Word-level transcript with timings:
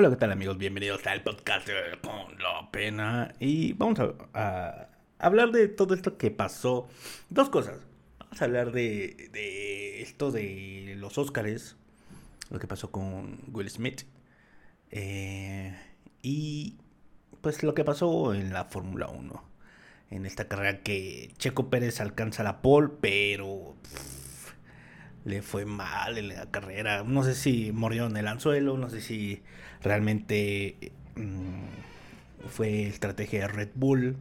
Hola, 0.00 0.10
¿qué 0.10 0.16
tal 0.16 0.30
amigos? 0.30 0.56
Bienvenidos 0.56 1.04
al 1.08 1.24
podcast 1.24 1.68
Con 2.02 2.38
la 2.38 2.70
Pena. 2.70 3.34
Y 3.40 3.72
vamos 3.72 3.98
a, 4.32 4.90
hablar 5.18 5.50
de 5.50 5.66
todo 5.66 5.92
esto 5.92 6.16
que 6.16 6.30
pasó. 6.30 6.86
Dos 7.30 7.48
cosas. 7.48 7.80
Vamos 8.20 8.40
a 8.40 8.44
hablar 8.44 8.70
de, 8.70 9.28
de 9.32 10.00
esto 10.00 10.30
de 10.30 10.94
los 10.98 11.18
Óscares. 11.18 11.74
Lo 12.48 12.60
que 12.60 12.68
pasó 12.68 12.92
con 12.92 13.40
Will 13.48 13.68
Smith. 13.70 14.02
Eh, 14.92 15.76
y 16.22 16.76
pues 17.40 17.64
lo 17.64 17.74
que 17.74 17.82
pasó 17.82 18.34
en 18.34 18.52
la 18.52 18.66
Fórmula 18.66 19.08
1. 19.08 19.44
En 20.12 20.26
esta 20.26 20.46
carrera 20.46 20.84
que 20.84 21.32
Checo 21.38 21.70
Pérez 21.70 22.00
alcanza 22.00 22.44
la 22.44 22.62
pole, 22.62 22.90
pero 23.00 23.74
le 25.28 25.42
fue 25.42 25.64
mal 25.64 26.18
en 26.18 26.28
la 26.28 26.50
carrera. 26.50 27.04
No 27.04 27.22
sé 27.22 27.34
si 27.34 27.70
murió 27.72 28.06
en 28.06 28.16
el 28.16 28.26
anzuelo, 28.26 28.76
no 28.78 28.90
sé 28.90 29.00
si 29.00 29.42
realmente 29.82 30.92
mmm, 31.16 32.48
fue 32.48 32.86
estrategia 32.86 33.40
de 33.40 33.48
Red 33.48 33.70
Bull. 33.74 34.16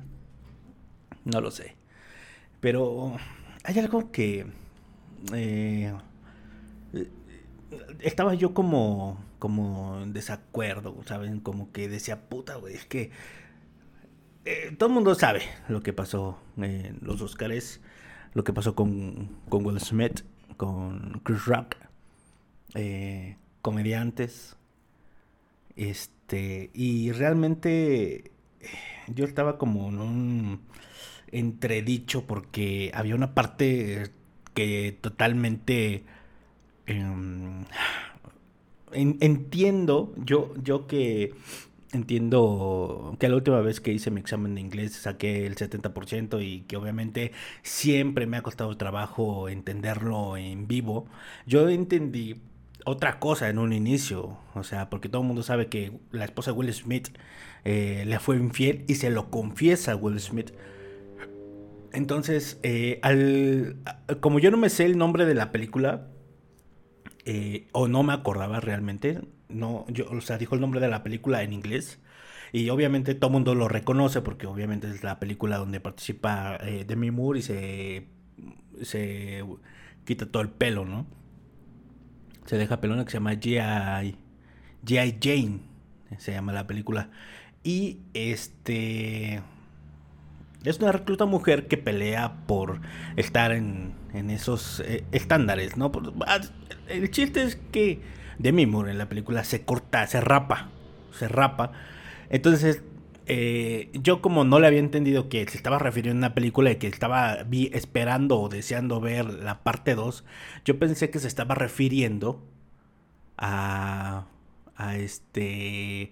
No 1.25 1.41
lo 1.41 1.51
sé. 1.51 1.75
Pero 2.59 3.17
hay 3.63 3.79
algo 3.79 4.11
que... 4.11 4.45
Eh, 5.33 5.93
estaba 7.99 8.33
yo 8.33 8.53
como, 8.53 9.23
como 9.39 10.01
en 10.01 10.13
desacuerdo, 10.13 10.95
¿saben? 11.05 11.39
Como 11.39 11.71
que 11.71 11.89
decía, 11.89 12.29
puta, 12.29 12.55
güey, 12.55 12.75
es 12.75 12.85
que 12.85 13.11
eh, 14.45 14.75
todo 14.77 14.89
el 14.89 14.95
mundo 14.95 15.15
sabe 15.15 15.41
lo 15.67 15.81
que 15.81 15.91
pasó 15.93 16.39
en 16.57 16.99
los 17.01 17.21
Oscars, 17.21 17.81
lo 18.33 18.43
que 18.43 18.53
pasó 18.53 18.75
con, 18.75 19.37
con 19.49 19.65
Will 19.65 19.79
Smith, 19.79 20.21
con 20.57 21.21
Chris 21.23 21.45
Rock, 21.45 21.75
eh, 22.73 23.37
comediantes, 23.61 24.57
este, 25.75 26.71
y 26.73 27.11
realmente 27.11 28.31
yo 29.07 29.25
estaba 29.25 29.57
como 29.57 29.89
en 29.89 29.99
un 29.99 30.61
entredicho 31.31 32.25
porque 32.25 32.91
había 32.93 33.15
una 33.15 33.33
parte 33.33 34.11
que 34.53 34.97
totalmente 35.01 36.03
eh, 36.87 37.65
en, 38.93 39.17
entiendo 39.19 40.13
yo 40.17 40.53
yo 40.63 40.87
que 40.87 41.33
entiendo 41.93 43.15
que 43.19 43.29
la 43.29 43.35
última 43.35 43.61
vez 43.61 43.79
que 43.79 43.91
hice 43.93 44.11
mi 44.11 44.19
examen 44.19 44.55
de 44.55 44.61
inglés 44.61 44.93
saqué 44.93 45.45
el 45.45 45.55
70% 45.55 46.43
y 46.43 46.61
que 46.61 46.77
obviamente 46.77 47.31
siempre 47.63 48.27
me 48.27 48.37
ha 48.37 48.41
costado 48.41 48.75
trabajo 48.77 49.49
entenderlo 49.49 50.37
en 50.37 50.67
vivo. 50.67 51.07
Yo 51.45 51.69
entendí 51.69 52.41
otra 52.85 53.19
cosa 53.19 53.49
en 53.49 53.59
un 53.59 53.73
inicio, 53.73 54.37
o 54.53 54.63
sea, 54.63 54.89
porque 54.89 55.09
todo 55.09 55.21
el 55.21 55.27
mundo 55.27 55.43
sabe 55.43 55.67
que 55.67 55.91
la 56.11 56.25
esposa 56.25 56.51
de 56.51 56.57
Will 56.57 56.73
Smith 56.73 57.09
eh, 57.65 58.03
le 58.05 58.19
fue 58.19 58.37
infiel 58.37 58.85
y 58.87 58.95
se 58.95 59.09
lo 59.09 59.29
confiesa 59.29 59.93
a 59.93 59.95
Will 59.95 60.19
Smith. 60.19 60.51
Entonces, 61.91 62.59
eh, 62.63 62.99
al, 63.01 63.77
como 64.19 64.39
yo 64.39 64.51
no 64.51 64.57
me 64.57 64.69
sé 64.69 64.85
el 64.85 64.97
nombre 64.97 65.25
de 65.25 65.33
la 65.35 65.51
película, 65.51 66.07
eh, 67.25 67.67
o 67.73 67.89
no 67.89 68.03
me 68.03 68.13
acordaba 68.13 68.61
realmente, 68.61 69.19
no, 69.49 69.85
yo, 69.89 70.09
o 70.09 70.21
sea, 70.21 70.37
dijo 70.37 70.55
el 70.55 70.61
nombre 70.61 70.79
de 70.79 70.87
la 70.87 71.03
película 71.03 71.43
en 71.43 71.53
inglés. 71.53 71.99
Y 72.53 72.69
obviamente 72.69 73.13
todo 73.13 73.29
mundo 73.29 73.55
lo 73.55 73.67
reconoce 73.67 74.21
porque 74.21 74.47
obviamente 74.47 74.89
es 74.89 75.03
la 75.03 75.19
película 75.19 75.57
donde 75.57 75.79
participa 75.79 76.57
eh, 76.61 76.85
Demi 76.87 77.11
Moore 77.11 77.39
y 77.39 77.41
se, 77.41 78.07
se 78.81 79.43
quita 80.05 80.25
todo 80.27 80.41
el 80.41 80.49
pelo, 80.49 80.85
¿no? 80.85 81.05
Se 82.45 82.57
deja 82.57 82.79
pelona 82.79 83.03
que 83.03 83.11
se 83.11 83.17
llama 83.17 83.33
G.I. 83.33 84.15
Jane, 84.85 85.59
se 86.17 86.31
llama 86.31 86.53
la 86.53 86.65
película. 86.67 87.09
Y 87.63 87.99
este... 88.13 89.41
Es 90.63 90.79
una 90.79 90.91
recluta 90.91 91.25
mujer 91.25 91.67
que 91.67 91.77
pelea 91.77 92.45
por 92.47 92.81
estar 93.15 93.51
en, 93.51 93.93
en 94.13 94.29
esos 94.29 94.81
eh, 94.81 95.05
estándares, 95.11 95.77
¿no? 95.77 95.91
Ah, 96.25 96.39
el 96.87 97.11
chiste 97.11 97.43
es 97.43 97.57
que 97.57 98.01
Demi 98.39 98.65
Moore 98.65 98.91
en 98.91 98.97
la 98.97 99.09
película 99.09 99.43
se 99.43 99.63
corta, 99.65 100.05
se 100.07 100.21
rapa, 100.21 100.69
se 101.11 101.27
rapa. 101.27 101.71
Entonces, 102.29 102.83
eh, 103.25 103.89
yo 103.93 104.21
como 104.21 104.43
no 104.45 104.59
le 104.59 104.67
había 104.67 104.79
entendido 104.79 105.29
que 105.29 105.45
se 105.47 105.57
estaba 105.57 105.79
refiriendo 105.79 106.25
a 106.25 106.27
una 106.29 106.35
película 106.35 106.71
y 106.71 106.77
que 106.77 106.87
estaba 106.87 107.37
esperando 107.73 108.39
o 108.39 108.49
deseando 108.49 109.01
ver 109.01 109.25
la 109.25 109.63
parte 109.63 109.95
2, 109.95 110.23
yo 110.65 110.79
pensé 110.79 111.09
que 111.09 111.19
se 111.19 111.27
estaba 111.27 111.55
refiriendo 111.55 112.41
a, 113.37 114.27
a 114.75 114.97
este, 114.97 116.11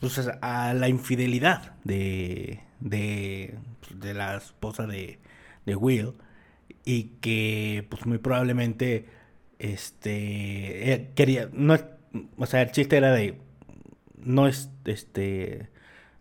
pues 0.00 0.20
a 0.42 0.74
la 0.74 0.88
infidelidad 0.88 1.74
de, 1.84 2.60
de, 2.80 3.56
de 3.94 4.14
la 4.14 4.36
esposa 4.36 4.86
de, 4.86 5.18
de 5.66 5.76
Will 5.76 6.14
y 6.84 7.04
que 7.20 7.86
pues 7.88 8.06
muy 8.06 8.18
probablemente 8.18 9.06
este 9.58 10.92
eh, 10.92 11.10
quería 11.14 11.48
no 11.52 11.76
o 12.36 12.46
sea 12.46 12.62
el 12.62 12.70
chiste 12.70 12.96
era 12.96 13.12
de 13.12 13.38
no 14.16 14.46
es 14.46 14.70
este 14.84 15.68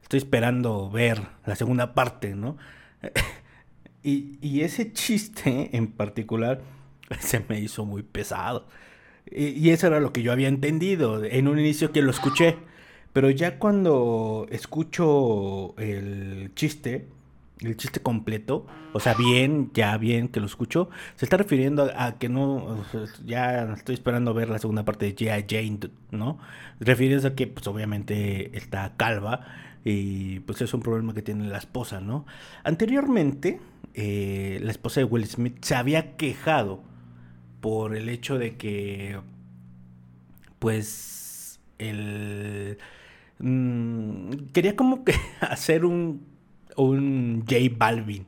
estoy 0.02 0.18
esperando 0.20 0.90
ver 0.90 1.22
la 1.46 1.56
segunda 1.56 1.94
parte 1.94 2.36
no 2.36 2.58
y, 4.04 4.38
y, 4.42 4.62
ese 4.62 4.94
chiste 4.94 5.76
en 5.76 5.88
particular 5.88 6.62
se 7.20 7.44
me 7.48 7.60
hizo 7.60 7.86
muy 7.86 8.04
pesado. 8.04 8.68
Y, 9.30 9.48
y, 9.48 9.70
eso 9.72 9.88
era 9.88 10.00
lo 10.00 10.14
que 10.14 10.22
yo 10.22 10.32
había 10.32 10.48
entendido 10.48 11.24
en 11.24 11.48
un 11.48 11.60
inicio 11.60 11.92
que 11.92 12.02
lo 12.02 12.12
escuché. 12.12 12.58
Pero 13.14 13.30
ya 13.30 13.60
cuando 13.60 14.48
escucho 14.50 15.76
el 15.78 16.52
chiste 16.56 17.08
el 17.64 17.78
chiste 17.78 18.02
completo, 18.02 18.66
o 18.94 19.00
sea, 19.00 19.14
bien, 19.14 19.72
ya 19.74 19.98
bien 19.98 20.28
que 20.28 20.40
lo 20.40 20.46
escucho, 20.46 20.90
se 21.16 21.26
está 21.26 21.38
refiriendo 21.38 21.92
a, 21.96 22.18
que 22.18 22.30
no, 22.30 22.84
ya 23.26 23.74
estoy 23.74 23.96
esperando 23.96 24.34
ver 24.34 24.50
la 24.50 24.60
segunda 24.60 24.86
parte 24.86 25.06
de 25.06 25.16
G.I. 25.16 25.46
Jane, 25.50 25.92
¿no? 26.12 26.40
Refiriéndose 26.80 27.28
a 27.28 27.36
que, 27.36 27.48
pues 27.48 27.68
obviamente 27.68 28.56
está 28.58 28.94
calva 28.98 29.46
y 29.84 30.40
pues 30.42 30.62
es 30.62 30.74
un 30.74 30.82
problema 30.82 31.14
que 31.14 31.22
tiene 31.22 31.48
la 31.48 31.58
esposa, 31.58 32.00
¿no? 32.00 32.26
Anteriormente, 32.64 33.60
eh, 33.94 34.60
la 34.62 34.72
esposa 34.72 35.02
de 35.02 35.06
Will 35.06 35.26
Smith 35.26 35.58
se 35.62 35.76
había 35.76 36.16
quejado 36.16 36.84
por 37.62 37.96
el 37.96 38.10
hecho 38.10 38.38
de 38.38 38.58
que, 38.58 39.20
pues, 40.60 41.60
el... 41.78 42.78
Mmm, 43.40 44.32
quería 44.54 44.76
como 44.76 45.04
que 45.04 45.16
hacer 45.42 45.86
un 45.86 46.33
un 46.78 47.46
J 47.48 47.58
Balvin 47.78 48.28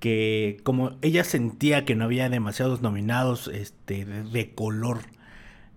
que 0.00 0.58
como 0.64 0.96
ella 1.02 1.24
sentía 1.24 1.84
que 1.84 1.94
no 1.94 2.04
había 2.04 2.28
demasiados 2.28 2.80
nominados 2.80 3.48
este, 3.48 4.04
de, 4.06 4.54
color 4.54 5.00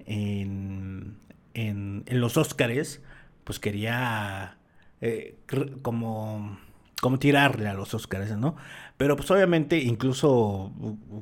en, 0.05 1.17
en, 1.53 2.03
en, 2.07 2.21
los 2.21 2.37
Óscares, 2.37 3.01
pues 3.43 3.59
quería 3.59 4.57
eh, 5.01 5.35
como, 5.81 6.57
como 7.01 7.19
tirarle 7.19 7.67
a 7.67 7.73
los 7.73 7.93
Óscares, 7.93 8.37
¿no? 8.37 8.55
Pero 8.95 9.17
pues 9.17 9.29
obviamente 9.31 9.79
incluso 9.79 10.71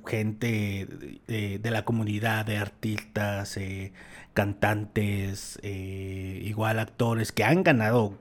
gente 0.05 0.87
de, 1.27 1.71
la 1.71 1.83
comunidad 1.83 2.45
de 2.45 2.57
artistas, 2.57 3.57
eh, 3.57 3.93
cantantes, 4.35 5.59
eh, 5.63 6.39
igual 6.43 6.77
actores 6.77 7.31
que 7.31 7.43
han 7.43 7.63
ganado 7.63 8.19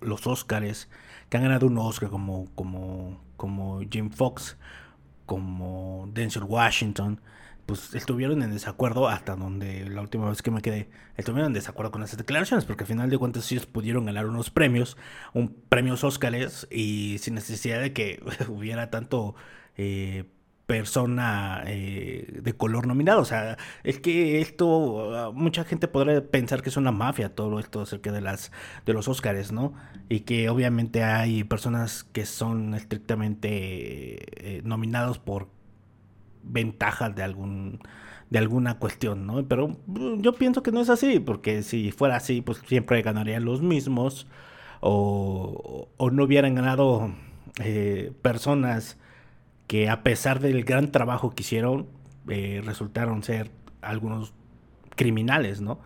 los 0.00 0.26
Óscares, 0.26 0.88
que 1.32 1.38
han 1.38 1.44
ganado 1.44 1.66
un 1.66 1.78
Oscar 1.78 2.10
como, 2.10 2.54
como, 2.54 3.18
como 3.38 3.80
Jim 3.90 4.10
Fox, 4.10 4.58
como 5.24 6.06
Denzel 6.12 6.44
Washington, 6.44 7.22
pues 7.64 7.94
estuvieron 7.94 8.42
en 8.42 8.50
desacuerdo 8.50 9.08
hasta 9.08 9.34
donde 9.34 9.88
la 9.88 10.02
última 10.02 10.28
vez 10.28 10.42
que 10.42 10.50
me 10.50 10.60
quedé, 10.60 10.90
estuvieron 11.16 11.46
en 11.46 11.52
desacuerdo 11.54 11.90
con 11.90 12.02
esas 12.02 12.18
declaraciones, 12.18 12.66
porque 12.66 12.84
al 12.84 12.88
final 12.88 13.08
de 13.08 13.16
cuentas 13.16 13.50
ellos 13.50 13.64
pudieron 13.64 14.04
ganar 14.04 14.26
unos 14.26 14.50
premios, 14.50 14.98
un 15.32 15.56
premios 15.70 16.04
Óscares, 16.04 16.68
y 16.70 17.16
sin 17.20 17.32
necesidad 17.32 17.80
de 17.80 17.94
que 17.94 18.22
hubiera 18.50 18.90
tanto 18.90 19.34
eh, 19.78 20.24
persona 20.66 21.62
eh, 21.66 22.40
de 22.42 22.52
color 22.54 22.86
nominado. 22.86 23.20
O 23.20 23.24
sea, 23.24 23.58
es 23.84 23.98
que 24.00 24.40
esto, 24.40 25.32
mucha 25.34 25.64
gente 25.64 25.88
podrá 25.88 26.20
pensar 26.22 26.62
que 26.62 26.68
es 26.70 26.76
una 26.76 26.92
mafia 26.92 27.34
todo 27.34 27.58
esto 27.58 27.82
acerca 27.82 28.12
de 28.12 28.20
las 28.20 28.52
de 28.86 28.92
los 28.92 29.08
Óscares, 29.08 29.52
¿no? 29.52 29.74
Y 30.08 30.20
que 30.20 30.48
obviamente 30.48 31.02
hay 31.04 31.44
personas 31.44 32.04
que 32.04 32.26
son 32.26 32.74
estrictamente 32.74 34.58
eh, 34.58 34.62
nominados 34.64 35.18
por 35.18 35.48
ventajas 36.42 37.14
de 37.14 37.22
algún 37.22 37.80
de 38.30 38.38
alguna 38.38 38.78
cuestión, 38.78 39.26
¿no? 39.26 39.46
Pero 39.46 39.76
yo 40.18 40.32
pienso 40.34 40.62
que 40.62 40.72
no 40.72 40.80
es 40.80 40.88
así, 40.88 41.20
porque 41.20 41.62
si 41.62 41.92
fuera 41.92 42.16
así, 42.16 42.40
pues 42.40 42.58
siempre 42.66 43.02
ganarían 43.02 43.44
los 43.44 43.60
mismos 43.60 44.26
o, 44.80 45.88
o 45.98 46.10
no 46.10 46.24
hubieran 46.24 46.54
ganado 46.54 47.12
eh, 47.60 48.12
personas 48.22 48.96
que 49.72 49.88
a 49.88 50.02
pesar 50.02 50.40
del 50.40 50.64
gran 50.64 50.92
trabajo 50.92 51.30
que 51.30 51.44
hicieron, 51.44 51.86
eh, 52.28 52.60
resultaron 52.62 53.22
ser 53.22 53.50
algunos 53.80 54.34
criminales, 54.96 55.62
¿no? 55.62 55.80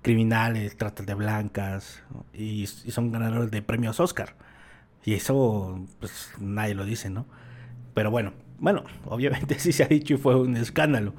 criminales, 0.00 0.78
trata 0.78 1.02
de 1.02 1.12
blancas 1.12 2.02
y, 2.32 2.66
son 2.66 3.12
ganadores 3.12 3.50
de 3.50 3.60
premios 3.60 4.00
Oscar. 4.00 4.34
Y 5.04 5.12
eso, 5.12 5.86
pues 6.00 6.32
nadie 6.40 6.74
lo 6.74 6.86
dice, 6.86 7.10
¿no? 7.10 7.26
Pero 7.92 8.10
bueno, 8.10 8.32
bueno, 8.60 8.84
obviamente 9.04 9.58
sí 9.58 9.72
se 9.72 9.82
ha 9.82 9.88
dicho 9.88 10.14
y 10.14 10.16
fue 10.16 10.34
un 10.34 10.56
escándalo. 10.56 11.12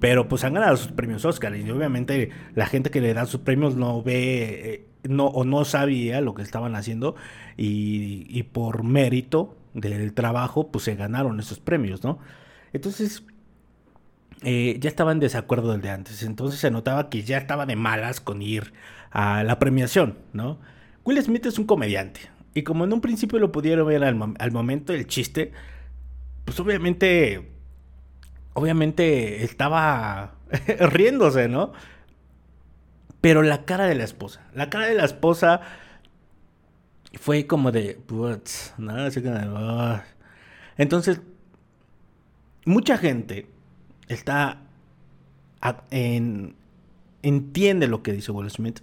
Pero 0.00 0.28
pues 0.28 0.44
han 0.44 0.54
ganado 0.54 0.78
sus 0.78 0.92
premios 0.92 1.26
Oscar 1.26 1.54
y 1.54 1.70
obviamente 1.70 2.30
la 2.54 2.64
gente 2.64 2.88
que 2.88 3.02
le 3.02 3.12
da 3.12 3.26
sus 3.26 3.42
premios 3.42 3.76
no 3.76 4.02
ve 4.02 4.86
eh, 5.02 5.06
no, 5.06 5.26
o 5.26 5.44
no 5.44 5.66
sabía 5.66 6.22
lo 6.22 6.32
que 6.32 6.40
estaban 6.40 6.76
haciendo 6.76 7.14
y, 7.58 8.42
por 8.54 8.84
mérito 8.84 9.54
del 9.74 10.12
trabajo 10.12 10.70
pues 10.70 10.84
se 10.84 10.94
ganaron 10.94 11.40
esos 11.40 11.60
premios, 11.60 12.04
¿no? 12.04 12.18
Entonces 12.72 13.24
eh, 14.42 14.76
ya 14.80 14.88
estaba 14.88 15.12
en 15.12 15.20
desacuerdo 15.20 15.72
del 15.72 15.80
de 15.80 15.90
antes, 15.90 16.22
entonces 16.22 16.60
se 16.60 16.70
notaba 16.70 17.08
que 17.08 17.22
ya 17.22 17.38
estaba 17.38 17.66
de 17.66 17.76
malas 17.76 18.20
con 18.20 18.42
ir 18.42 18.72
a 19.10 19.44
la 19.44 19.58
premiación, 19.58 20.18
¿no? 20.32 20.58
Will 21.04 21.22
Smith 21.22 21.46
es 21.46 21.58
un 21.58 21.66
comediante 21.66 22.20
y 22.54 22.62
como 22.62 22.84
en 22.84 22.92
un 22.92 23.00
principio 23.00 23.38
lo 23.38 23.52
pudieron 23.52 23.86
ver 23.86 24.04
al, 24.04 24.34
al 24.38 24.52
momento 24.52 24.92
del 24.92 25.06
chiste, 25.06 25.52
pues 26.44 26.58
obviamente 26.60 27.52
obviamente 28.54 29.44
estaba 29.44 30.34
riéndose, 30.78 31.48
¿no? 31.48 31.72
Pero 33.20 33.42
la 33.42 33.64
cara 33.64 33.86
de 33.86 33.94
la 33.94 34.04
esposa, 34.04 34.42
la 34.52 34.68
cara 34.68 34.86
de 34.86 34.94
la 34.94 35.04
esposa 35.04 35.60
fue 37.14 37.46
como 37.46 37.72
de, 37.72 37.98
¿no? 38.78 38.94
Ah". 39.56 40.04
Entonces, 40.76 41.20
mucha 42.64 42.96
gente 42.98 43.46
está 44.08 44.62
en, 45.90 46.56
entiende 47.22 47.86
lo 47.86 48.02
que 48.02 48.12
dice 48.12 48.32
Will 48.32 48.50
Smith, 48.50 48.80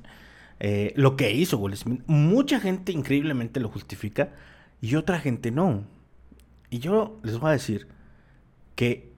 eh, 0.60 0.94
lo 0.96 1.16
que 1.16 1.32
hizo 1.32 1.58
Will 1.58 1.76
Smith. 1.76 2.02
Mucha 2.08 2.60
gente 2.60 2.92
increíblemente 2.92 3.60
lo 3.60 3.70
justifica 3.70 4.34
y 4.82 4.96
otra 4.96 5.20
gente 5.20 5.52
no. 5.52 5.86
Y 6.70 6.80
yo 6.80 7.20
les 7.24 7.40
voy 7.40 7.50
a 7.50 7.54
decir 7.54 7.88
que 8.76 9.12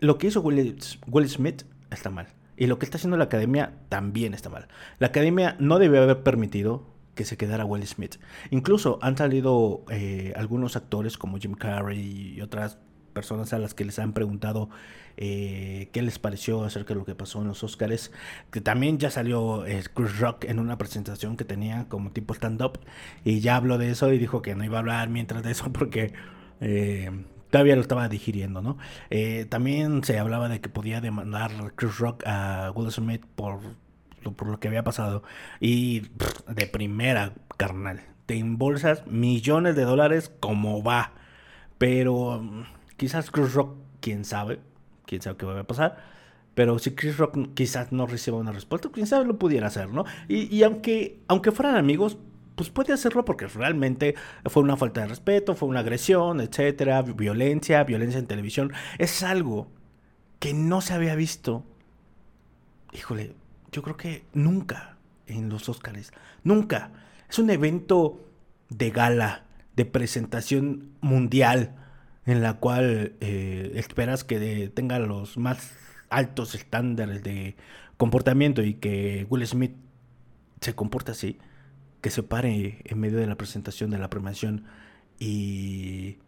lo 0.00 0.18
que 0.18 0.28
hizo 0.28 0.40
Will, 0.40 1.28
Smith 1.28 1.64
está 1.90 2.10
mal. 2.10 2.28
Y 2.56 2.66
lo 2.66 2.78
que 2.78 2.84
está 2.84 2.96
haciendo 2.96 3.16
la 3.16 3.24
academia 3.24 3.72
también 3.88 4.34
está 4.34 4.50
mal. 4.50 4.68
La 4.98 5.08
academia 5.08 5.56
no 5.60 5.78
debe 5.78 5.98
haber 5.98 6.22
permitido 6.22 6.86
que 7.18 7.24
se 7.24 7.36
quedara 7.36 7.64
Will 7.64 7.84
Smith. 7.84 8.14
Incluso 8.52 9.00
han 9.02 9.16
salido 9.16 9.84
eh, 9.90 10.32
algunos 10.36 10.76
actores 10.76 11.18
como 11.18 11.36
Jim 11.38 11.54
Carrey 11.54 12.34
y 12.36 12.40
otras 12.40 12.78
personas 13.12 13.52
a 13.52 13.58
las 13.58 13.74
que 13.74 13.84
les 13.84 13.98
han 13.98 14.12
preguntado 14.12 14.70
eh, 15.16 15.90
qué 15.92 16.00
les 16.02 16.20
pareció 16.20 16.62
acerca 16.62 16.94
de 16.94 17.00
lo 17.00 17.04
que 17.04 17.16
pasó 17.16 17.42
en 17.42 17.48
los 17.48 17.64
Oscars. 17.64 18.12
Que 18.52 18.60
también 18.60 18.98
ya 18.98 19.10
salió 19.10 19.66
eh, 19.66 19.82
Chris 19.92 20.20
Rock 20.20 20.44
en 20.44 20.60
una 20.60 20.78
presentación 20.78 21.36
que 21.36 21.44
tenía 21.44 21.88
como 21.88 22.12
tipo 22.12 22.34
stand-up. 22.34 22.78
Y 23.24 23.40
ya 23.40 23.56
habló 23.56 23.78
de 23.78 23.90
eso 23.90 24.12
y 24.12 24.18
dijo 24.18 24.40
que 24.40 24.54
no 24.54 24.62
iba 24.64 24.76
a 24.76 24.80
hablar 24.80 25.08
mientras 25.08 25.42
de 25.42 25.50
eso 25.50 25.72
porque 25.72 26.12
todavía 27.50 27.74
lo 27.74 27.82
estaba 27.82 28.08
digiriendo, 28.08 28.62
¿no? 28.62 28.78
También 29.48 30.04
se 30.04 30.20
hablaba 30.20 30.48
de 30.48 30.60
que 30.60 30.68
podía 30.68 31.00
demandar 31.00 31.50
Chris 31.74 31.98
Rock 31.98 32.22
a 32.26 32.70
Will 32.76 32.92
Smith 32.92 33.24
por, 33.34 33.58
por 34.34 34.48
lo 34.48 34.60
que 34.60 34.68
había 34.68 34.84
pasado. 34.84 35.22
Y 35.60 36.08
de 36.48 36.66
primera, 36.66 37.32
carnal, 37.56 38.02
te 38.26 38.36
embolsas 38.36 39.06
millones 39.06 39.76
de 39.76 39.84
dólares 39.84 40.32
como 40.40 40.82
va. 40.82 41.12
Pero 41.78 42.42
quizás 42.96 43.30
Chris 43.30 43.54
Rock, 43.54 43.76
quién 44.00 44.24
sabe, 44.24 44.60
quién 45.06 45.22
sabe 45.22 45.36
qué 45.36 45.46
va 45.46 45.60
a 45.60 45.64
pasar. 45.64 45.96
Pero 46.54 46.78
si 46.78 46.94
Chris 46.94 47.16
Rock 47.18 47.54
quizás 47.54 47.92
no 47.92 48.06
reciba 48.06 48.36
una 48.36 48.52
respuesta, 48.52 48.90
quién 48.92 49.06
sabe 49.06 49.24
lo 49.24 49.38
pudiera 49.38 49.68
hacer, 49.68 49.90
¿no? 49.90 50.04
Y, 50.28 50.54
y 50.54 50.64
aunque, 50.64 51.20
aunque 51.28 51.52
fueran 51.52 51.76
amigos, 51.76 52.18
pues 52.58 52.70
puede 52.70 52.92
hacerlo 52.92 53.24
porque 53.24 53.46
realmente 53.46 54.16
fue 54.46 54.64
una 54.64 54.76
falta 54.76 55.00
de 55.00 55.06
respeto, 55.06 55.54
fue 55.54 55.68
una 55.68 55.80
agresión, 55.80 56.40
etcétera, 56.40 57.02
violencia, 57.02 57.84
violencia 57.84 58.18
en 58.18 58.26
televisión. 58.26 58.72
Es 58.98 59.22
algo 59.22 59.68
que 60.40 60.52
no 60.54 60.80
se 60.80 60.92
había 60.92 61.14
visto. 61.14 61.64
Híjole, 62.92 63.36
yo 63.72 63.82
creo 63.82 63.96
que 63.96 64.24
nunca 64.32 64.96
en 65.26 65.48
los 65.48 65.68
Óscares. 65.68 66.12
Nunca. 66.44 66.90
Es 67.28 67.38
un 67.38 67.50
evento 67.50 68.24
de 68.70 68.90
gala, 68.90 69.44
de 69.76 69.84
presentación 69.84 70.92
mundial, 71.00 71.76
en 72.26 72.42
la 72.42 72.54
cual 72.54 73.14
eh, 73.20 73.72
esperas 73.76 74.24
que 74.24 74.70
tenga 74.74 74.98
los 74.98 75.36
más 75.38 75.72
altos 76.10 76.54
estándares 76.54 77.22
de 77.22 77.56
comportamiento 77.96 78.62
y 78.62 78.74
que 78.74 79.26
Will 79.28 79.46
Smith 79.46 79.74
se 80.60 80.74
comporta 80.74 81.12
así 81.12 81.38
que 82.00 82.10
se 82.10 82.22
pare 82.22 82.80
en 82.84 82.98
medio 83.00 83.18
de 83.18 83.26
la 83.26 83.36
presentación 83.36 83.90
de 83.90 83.98
la 83.98 84.08
premiación 84.10 84.64
y 85.18 86.18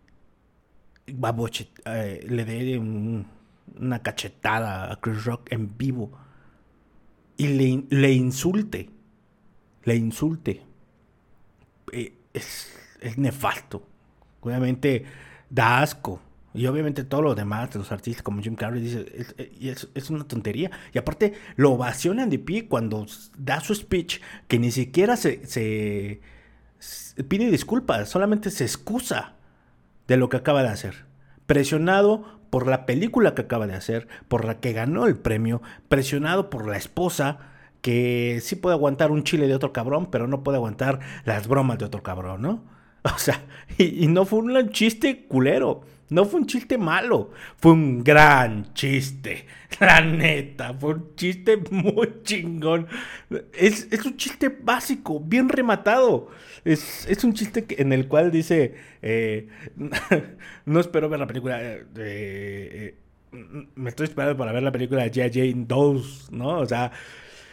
eh, 1.07 2.27
le 2.29 2.45
dé 2.45 2.79
una 2.79 4.03
cachetada 4.03 4.93
a 4.93 5.01
Chris 5.01 5.25
Rock 5.25 5.53
en 5.53 5.77
vivo 5.77 6.13
y 7.41 7.49
le, 7.49 7.85
le 7.89 8.13
insulte, 8.13 8.91
le 9.85 9.97
insulte. 9.97 10.63
Eh, 11.91 12.13
es, 12.35 12.71
es 13.01 13.17
nefasto. 13.17 13.83
Obviamente 14.43 15.07
da 15.49 15.81
asco. 15.81 16.21
Y 16.53 16.67
obviamente 16.67 17.03
todos 17.03 17.25
los 17.25 17.37
demás, 17.37 17.75
los 17.75 17.93
artistas 17.93 18.23
como 18.23 18.43
Jim 18.43 18.57
Carrey, 18.57 18.83
dice, 18.83 19.07
es, 19.59 19.89
es, 19.95 20.11
una 20.11 20.25
tontería. 20.25 20.71
Y 20.93 20.99
aparte 20.99 21.33
lo 21.57 21.73
ovacionan 21.73 22.29
de 22.29 22.39
pie 22.39 22.67
cuando 22.67 23.07
da 23.39 23.61
su 23.61 23.75
speech, 23.75 24.21
que 24.47 24.59
ni 24.59 24.71
siquiera 24.71 25.17
se, 25.17 25.47
se, 25.47 26.21
pide 27.27 27.51
disculpas, 27.51 28.11
solamente 28.11 28.51
se 28.51 28.65
excusa 28.65 29.37
de 30.09 30.19
lo 30.19 30.29
que 30.29 30.37
acaba 30.37 30.63
de 30.63 30.69
hacer. 30.69 31.07
Presionado 31.47 32.40
por 32.51 32.67
la 32.67 32.85
película 32.85 33.35
que 33.35 33.43
acaba 33.43 33.67
de 33.67 33.75
hacer, 33.75 34.09
por 34.29 34.45
la 34.45 34.61
que 34.61 34.73
ganó 34.73 35.07
el 35.07 35.17
premio, 35.17 35.63
presionado 35.89 36.51
por 36.51 36.69
la 36.69 36.77
esposa, 36.77 37.39
que 37.81 38.41
sí 38.43 38.57
puede 38.57 38.75
aguantar 38.75 39.11
un 39.11 39.25
chile 39.25 39.47
de 39.47 39.55
otro 39.55 39.73
cabrón, 39.73 40.11
pero 40.11 40.27
no 40.27 40.43
puede 40.43 40.59
aguantar 40.59 41.01
las 41.25 41.49
bromas 41.49 41.79
de 41.79 41.87
otro 41.87 42.03
cabrón, 42.03 42.43
¿no? 42.43 42.63
O 43.03 43.19
sea, 43.19 43.41
y, 43.79 44.09
no 44.09 44.27
fue 44.27 44.41
un 44.41 44.71
chiste 44.71 45.25
culero 45.27 45.81
no 46.11 46.25
fue 46.25 46.41
un 46.41 46.47
chiste 46.47 46.77
malo, 46.77 47.31
fue 47.57 47.73
un 47.73 48.05
gran 48.05 48.75
chiste. 48.75 49.47
La 49.81 50.01
neta, 50.01 50.75
fue 50.75 50.95
un 50.95 51.15
chiste 51.15 51.57
muy 51.71 52.23
chingón. 52.25 52.89
Es, 53.53 53.89
un 54.05 54.17
chiste 54.17 54.49
básico, 54.49 55.21
bien 55.21 55.49
rematado. 55.49 56.29
Es, 56.65 57.07
un 57.25 57.33
chiste 57.33 57.65
en 57.81 57.93
el 57.93 58.09
cual 58.09 58.31
dice, 58.31 58.75
eh, 59.03 59.49
no 60.67 60.81
espero 60.81 61.09
ver 61.09 61.21
la 61.21 61.27
película. 61.27 61.63
Eh, 61.63 61.87
eh, 61.97 62.95
me 63.77 63.91
estoy 63.91 64.05
esperando 64.05 64.37
para 64.37 64.53
ver 64.53 64.65
la 64.65 64.73
película 64.73 65.09
de 65.09 65.11
J.J. 65.11 65.65
2, 65.69 66.33
¿no? 66.33 66.59
O 66.59 66.67
sea, 66.67 66.91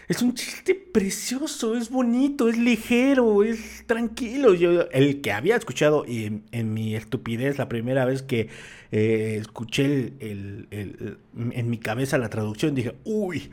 es 0.08 0.22
un 0.22 0.34
chiste 0.34 0.74
precioso, 0.74 1.76
es 1.76 1.90
bonito, 1.90 2.48
es 2.48 2.58
ligero, 2.58 3.44
es 3.44 3.84
tranquilo. 3.86 4.54
Yo, 4.54 4.90
el 4.92 5.20
que 5.20 5.34
había 5.34 5.58
escuchado 5.58 6.06
y 6.08 6.42
en, 6.52 6.74
mi 6.74 6.96
estupidez 6.96 7.58
la 7.58 7.68
primera 7.68 8.06
vez 8.06 8.22
que 8.22 8.48
eh, 8.94 9.38
escuché 9.42 10.14
el, 10.22 10.68
en 10.72 11.70
mi 11.70 11.78
cabeza 11.78 12.18
la 12.18 12.30
traducción, 12.30 12.74
dije, 12.74 12.96
uy, 13.04 13.52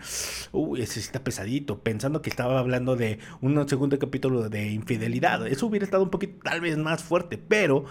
uy, 0.53 0.81
ese 0.81 1.01
está 1.01 1.25
pesadito, 1.25 1.81
pensando 1.81 2.23
que 2.23 2.31
estaba 2.31 2.61
hablando 2.61 2.95
de 2.95 3.19
un 3.41 3.69
segundo 3.69 3.99
capítulo 3.99 4.49
de 4.49 4.71
infidelidad. 4.71 5.45
Eso 5.49 5.67
hubiera 5.67 5.85
estado 5.85 6.05
un 6.05 6.11
poquito 6.11 6.39
tal 6.45 6.61
vez 6.61 6.79
más 6.79 7.03
fuerte, 7.03 7.37
pero 7.37 7.85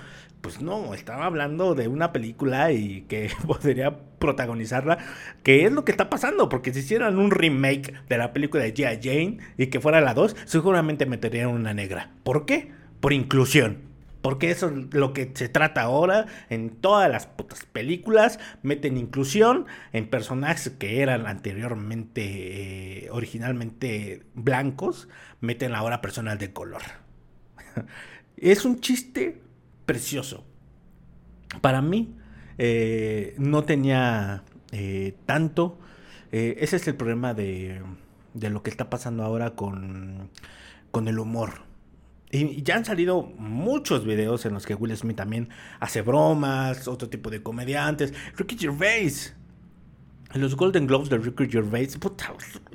pues 0.44 0.62
no, 0.62 0.94
estaba 0.94 1.26
hablando 1.26 1.74
de 1.74 1.88
una 1.88 2.12
película 2.12 2.74
y 2.74 3.04
que 3.04 3.32
podría 3.48 3.98
protagonizarla, 4.20 4.98
que 5.42 5.66
es 5.66 5.72
lo 5.72 5.86
que 5.86 5.92
está 5.94 6.10
pasando, 6.10 6.50
porque 6.50 6.74
si 6.74 6.82
hicieran 6.82 7.18
un 7.18 7.32
remake 7.32 7.94
de 8.10 8.18
la 8.18 8.34
película 8.34 8.62
de 8.62 8.74
G.I. 8.74 9.00
Jane 9.02 9.38
y 9.58 9.68
que 9.68 9.80
fuera 9.80 10.02
la 10.02 10.14
2, 10.14 10.36
seguramente 10.44 11.06
meterían 11.06 11.48
una 11.48 11.74
negra. 11.74 12.12
¿Por 12.24 12.46
qué? 12.46 12.74
Por 13.00 13.14
inclusión. 13.14 13.84
Porque 14.22 14.52
eso 14.52 14.68
es 14.68 14.94
lo 14.94 15.14
que 15.14 15.32
se 15.34 15.48
trata 15.48 15.82
ahora 15.82 16.26
en 16.50 16.72
todas 16.72 17.10
las 17.10 17.26
putas 17.26 17.66
películas. 17.66 18.38
Meten 18.64 18.98
inclusión 18.98 19.66
en 19.94 20.10
personajes 20.10 20.70
que 20.72 21.02
eran 21.02 21.26
anteriormente, 21.26 23.06
eh, 23.06 23.10
originalmente 23.12 24.24
blancos. 24.34 25.08
Meten 25.40 25.74
ahora 25.74 26.02
personas 26.02 26.38
de 26.38 26.52
color. 26.52 26.82
es 28.38 28.66
un 28.66 28.82
chiste 28.82 29.43
precioso. 29.86 30.44
Para 31.62 31.82
mí 31.82 32.16
eh, 32.58 33.36
no 33.38 33.64
tenía 33.64 34.44
eh, 34.72 35.16
tanto. 35.26 35.80
Eh, 36.32 36.58
ese 36.60 36.78
es 36.78 36.88
el 36.88 36.96
problema 36.96 37.34
de, 37.34 37.82
de, 38.34 38.50
lo 38.50 38.64
que 38.64 38.70
está 38.70 38.90
pasando 38.90 39.24
ahora 39.24 39.52
con, 39.52 40.30
con 40.92 41.08
el 41.08 41.20
humor. 41.20 41.64
Y 42.32 42.64
ya 42.64 42.76
han 42.76 42.86
salido 42.86 43.22
muchos 43.38 44.06
videos 44.06 44.46
en 44.48 44.56
los 44.56 44.66
que 44.66 44.74
Will 44.74 44.98
Smith 44.98 45.18
también 45.18 45.50
hace 45.80 46.02
bromas, 46.02 46.88
otro 46.88 47.08
tipo 47.08 47.30
de 47.30 47.44
comediantes. 47.44 48.14
Ricky 48.36 48.58
Gervais. 48.58 49.36
Los 50.42 50.56
Golden 50.56 50.88
Globes 50.88 51.10
de 51.10 51.18
Ricky 51.18 51.50
Gervais, 51.50 51.98
puta, 51.98 52.34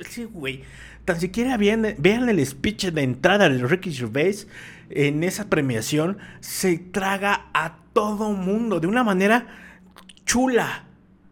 sí, 0.08 0.24
güey. 0.24 0.62
Tan 1.04 1.18
siquiera 1.18 1.56
vean, 1.56 1.94
vean, 1.98 2.28
el 2.28 2.44
speech 2.44 2.86
de 2.86 3.02
entrada 3.02 3.48
de 3.48 3.66
Ricky 3.66 3.92
Gervais 3.92 4.46
en 4.90 5.24
esa 5.24 5.48
premiación. 5.48 6.18
Se 6.40 6.78
traga 6.78 7.46
a 7.54 7.78
todo 7.92 8.32
mundo 8.32 8.80
de 8.80 8.86
una 8.86 9.02
manera 9.04 9.46
chula. 10.26 10.84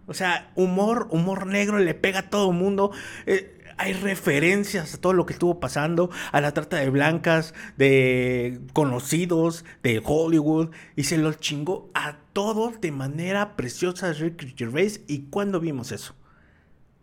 O 0.06 0.14
sea, 0.14 0.50
humor, 0.54 1.08
humor 1.10 1.46
negro 1.46 1.78
le 1.78 1.94
pega 1.94 2.20
a 2.20 2.30
todo 2.30 2.52
mundo. 2.52 2.92
Eh, 3.26 3.55
hay 3.78 3.92
referencias 3.92 4.94
a 4.94 4.98
todo 4.98 5.12
lo 5.12 5.26
que 5.26 5.34
estuvo 5.34 5.60
pasando, 5.60 6.10
a 6.32 6.40
la 6.40 6.52
trata 6.52 6.76
de 6.76 6.90
blancas, 6.90 7.54
de 7.76 8.60
conocidos, 8.72 9.64
de 9.82 10.02
Hollywood, 10.04 10.70
y 10.96 11.04
se 11.04 11.18
los 11.18 11.38
chingó 11.38 11.90
a 11.94 12.16
todos 12.32 12.80
de 12.80 12.92
manera 12.92 13.56
preciosa 13.56 14.12
Rick 14.12 14.56
Gervais. 14.56 15.02
¿Y 15.06 15.24
cuándo 15.24 15.60
vimos 15.60 15.92
eso? 15.92 16.14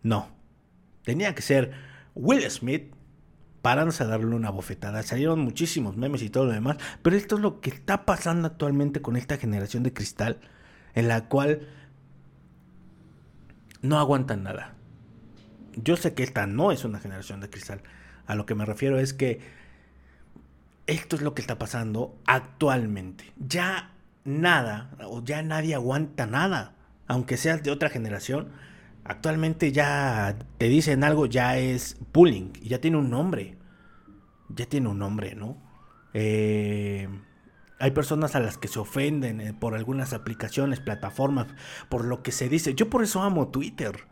No. 0.02 0.28
Tenía 1.04 1.34
que 1.34 1.42
ser 1.42 1.72
Will 2.14 2.48
Smith 2.50 2.92
parándose 3.62 4.02
a 4.02 4.06
darle 4.06 4.34
una 4.34 4.50
bofetada. 4.50 5.02
Salieron 5.02 5.40
muchísimos 5.40 5.96
memes 5.96 6.22
y 6.22 6.30
todo 6.30 6.46
lo 6.46 6.52
demás, 6.52 6.76
pero 7.02 7.16
esto 7.16 7.36
es 7.36 7.40
lo 7.40 7.60
que 7.60 7.70
está 7.70 8.04
pasando 8.04 8.48
actualmente 8.48 9.00
con 9.00 9.16
esta 9.16 9.36
generación 9.36 9.82
de 9.82 9.92
cristal, 9.92 10.40
en 10.94 11.08
la 11.08 11.28
cual 11.28 11.68
no 13.80 13.98
aguantan 13.98 14.42
nada 14.42 14.74
yo 15.82 15.96
sé 15.96 16.14
que 16.14 16.22
esta 16.22 16.46
no 16.46 16.72
es 16.72 16.84
una 16.84 17.00
generación 17.00 17.40
de 17.40 17.50
cristal. 17.50 17.82
A 18.26 18.34
lo 18.34 18.46
que 18.46 18.54
me 18.54 18.64
refiero 18.64 18.98
es 18.98 19.12
que 19.12 19.40
esto 20.86 21.16
es 21.16 21.22
lo 21.22 21.34
que 21.34 21.40
está 21.42 21.58
pasando 21.58 22.16
actualmente. 22.26 23.32
Ya 23.38 23.92
nada, 24.24 24.90
o 25.06 25.22
ya 25.22 25.42
nadie 25.42 25.74
aguanta 25.74 26.26
nada, 26.26 26.74
aunque 27.06 27.36
seas 27.36 27.62
de 27.62 27.70
otra 27.70 27.90
generación. 27.90 28.50
Actualmente 29.04 29.72
ya 29.72 30.36
te 30.58 30.68
dicen 30.68 31.04
algo, 31.04 31.26
ya 31.26 31.58
es 31.58 31.96
bullying, 32.12 32.52
ya 32.62 32.80
tiene 32.80 32.96
un 32.96 33.10
nombre. 33.10 33.56
Ya 34.48 34.66
tiene 34.66 34.88
un 34.88 34.98
nombre, 34.98 35.34
¿no? 35.34 35.58
Eh, 36.12 37.08
hay 37.78 37.90
personas 37.90 38.36
a 38.36 38.40
las 38.40 38.56
que 38.56 38.68
se 38.68 38.78
ofenden 38.78 39.40
eh, 39.40 39.52
por 39.52 39.74
algunas 39.74 40.12
aplicaciones, 40.12 40.80
plataformas, 40.80 41.48
por 41.88 42.04
lo 42.04 42.22
que 42.22 42.30
se 42.32 42.48
dice. 42.48 42.74
Yo 42.74 42.88
por 42.88 43.02
eso 43.02 43.22
amo 43.22 43.48
Twitter. 43.48 44.06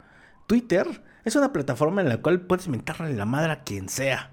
Twitter 0.47 1.03
es 1.25 1.37
una 1.37 1.53
plataforma 1.53 2.01
en 2.01 2.09
la 2.09 2.19
cual 2.19 2.41
puedes 2.41 2.69
mentarle 2.69 3.15
la 3.15 3.25
madre 3.25 3.53
a 3.53 3.63
quien 3.63 3.89
sea. 3.89 4.31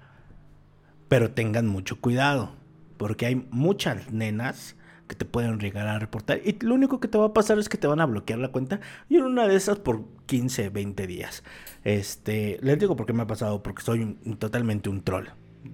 Pero 1.08 1.32
tengan 1.32 1.66
mucho 1.66 2.00
cuidado, 2.00 2.52
porque 2.96 3.26
hay 3.26 3.46
muchas 3.50 4.10
nenas 4.12 4.76
que 5.10 5.16
te 5.16 5.24
pueden 5.24 5.58
llegar 5.58 5.88
a 5.88 5.98
reportar 5.98 6.40
y 6.44 6.56
lo 6.64 6.72
único 6.72 7.00
que 7.00 7.08
te 7.08 7.18
va 7.18 7.26
a 7.26 7.32
pasar 7.32 7.58
es 7.58 7.68
que 7.68 7.76
te 7.76 7.88
van 7.88 8.00
a 8.00 8.06
bloquear 8.06 8.38
la 8.38 8.52
cuenta 8.52 8.78
y 9.08 9.16
en 9.16 9.24
una 9.24 9.48
de 9.48 9.56
esas 9.56 9.80
por 9.80 10.04
15, 10.26 10.68
20 10.68 11.06
días. 11.08 11.42
Este, 11.82 12.60
les 12.62 12.78
digo 12.78 12.94
porque 12.94 13.12
me 13.12 13.24
ha 13.24 13.26
pasado 13.26 13.60
porque 13.60 13.82
soy 13.82 14.14
totalmente 14.38 14.88
un 14.88 15.02
troll. 15.02 15.26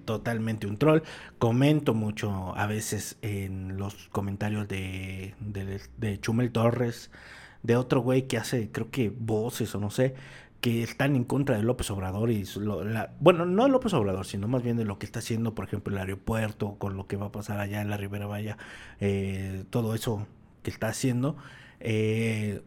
Totalmente 0.07 0.67
un 0.67 0.79
troll. 0.79 1.03
Comento 1.39 1.93
mucho 1.93 2.57
a 2.57 2.67
veces 2.67 3.19
en 3.21 3.77
los 3.77 4.09
comentarios 4.09 4.69
de, 4.69 5.35
de, 5.39 5.83
de 5.99 6.19
Chumel 6.19 6.51
Torres, 6.51 7.11
de 7.63 7.77
otro 7.77 8.01
güey 8.01 8.27
que 8.27 8.39
hace, 8.39 8.71
creo 8.73 8.91
que 8.91 9.11
voces 9.11 9.75
o 9.75 9.81
no 9.81 9.91
sé, 9.91 10.15
que 10.67 10.83
están 10.83 11.15
en 11.15 11.23
contra 11.23 11.57
de 11.57 11.63
López 11.63 11.89
Obrador 11.93 12.29
y 12.33 12.45
bueno, 13.21 13.47
no 13.47 13.69
López 13.69 13.95
Obrador, 13.95 14.27
sino 14.27 14.49
más 14.49 14.65
bien 14.65 14.77
de 14.77 14.85
lo 14.85 14.99
que 14.99 15.07
está 15.07 15.21
haciendo, 15.21 15.55
por 15.55 15.65
ejemplo, 15.65 15.95
el 15.95 16.01
aeropuerto, 16.01 16.75
con 16.77 16.97
lo 16.97 17.07
que 17.07 17.17
va 17.17 17.27
a 17.27 17.31
pasar 17.31 17.61
allá 17.61 17.81
en 17.81 17.89
la 17.89 17.97
Ribera 17.97 18.27
Valla, 18.27 18.59
eh, 18.99 19.63
todo 19.71 19.95
eso 19.95 20.27
que 20.65 20.73
está 20.73 20.89
haciendo, 20.89 21.37
eh, 21.79 22.63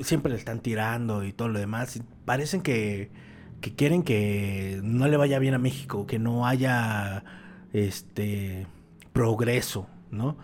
siempre 0.00 0.32
le 0.32 0.38
están 0.38 0.60
tirando 0.60 1.22
y 1.22 1.34
todo 1.34 1.48
lo 1.48 1.58
demás. 1.58 2.00
parecen 2.24 2.62
que, 2.62 3.10
que 3.60 3.74
quieren 3.74 4.04
que 4.04 4.80
no 4.82 5.06
le 5.06 5.18
vaya 5.18 5.38
bien 5.38 5.52
a 5.52 5.58
México, 5.58 6.06
que 6.06 6.18
no 6.18 6.46
haya 6.46 7.24
este 7.74 8.66
progreso, 9.12 9.86
¿no? 10.10 10.38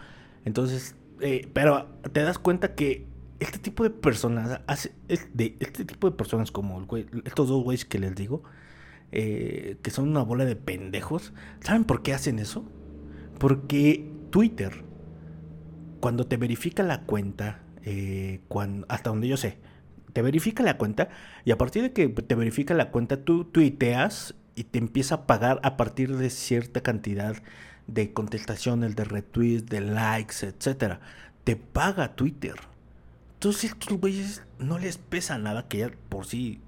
Entonces, 0.44 0.96
eh, 1.22 1.48
pero 1.54 1.86
te 2.12 2.20
das 2.24 2.38
cuenta 2.38 2.74
que 2.74 3.06
este 3.40 3.58
tipo 3.58 3.82
de 3.82 3.90
personas, 3.90 4.60
hace, 4.66 4.92
este 5.08 5.84
tipo 5.84 6.10
de 6.10 6.16
personas 6.16 6.50
como 6.50 6.86
estos 7.24 7.48
dos 7.48 7.64
güeyes 7.64 7.84
que 7.84 7.98
les 7.98 8.14
digo, 8.14 8.42
eh, 9.12 9.78
que 9.82 9.90
son 9.90 10.08
una 10.08 10.22
bola 10.22 10.44
de 10.44 10.56
pendejos, 10.56 11.32
¿saben 11.60 11.84
por 11.84 12.02
qué 12.02 12.12
hacen 12.12 12.38
eso? 12.38 12.64
Porque 13.38 14.08
Twitter, 14.30 14.84
cuando 16.00 16.26
te 16.26 16.36
verifica 16.36 16.82
la 16.82 17.02
cuenta, 17.02 17.62
eh, 17.82 18.40
cuando, 18.48 18.86
hasta 18.88 19.10
donde 19.10 19.26
yo 19.26 19.36
sé, 19.36 19.58
te 20.12 20.22
verifica 20.22 20.62
la 20.62 20.76
cuenta 20.76 21.08
y 21.44 21.50
a 21.50 21.58
partir 21.58 21.82
de 21.82 21.92
que 21.92 22.08
te 22.08 22.34
verifica 22.34 22.74
la 22.74 22.90
cuenta, 22.90 23.24
tú 23.24 23.44
tuiteas 23.44 24.34
y 24.54 24.64
te 24.64 24.78
empieza 24.78 25.14
a 25.14 25.26
pagar 25.26 25.60
a 25.62 25.76
partir 25.76 26.16
de 26.16 26.28
cierta 26.28 26.82
cantidad 26.82 27.36
de 27.86 28.12
contestaciones, 28.12 28.96
de 28.96 29.04
retweets, 29.04 29.66
de 29.66 29.80
likes, 29.80 30.46
etcétera. 30.46 31.00
Te 31.44 31.56
paga 31.56 32.14
Twitter. 32.14 32.69
Entonces 33.40 33.70
estos 33.70 33.98
güeyes 33.98 34.42
no 34.58 34.78
les 34.78 34.98
pesa 34.98 35.38
nada 35.38 35.66
que 35.66 35.78
ya 35.78 35.90
por 36.10 36.26
sí 36.26 36.60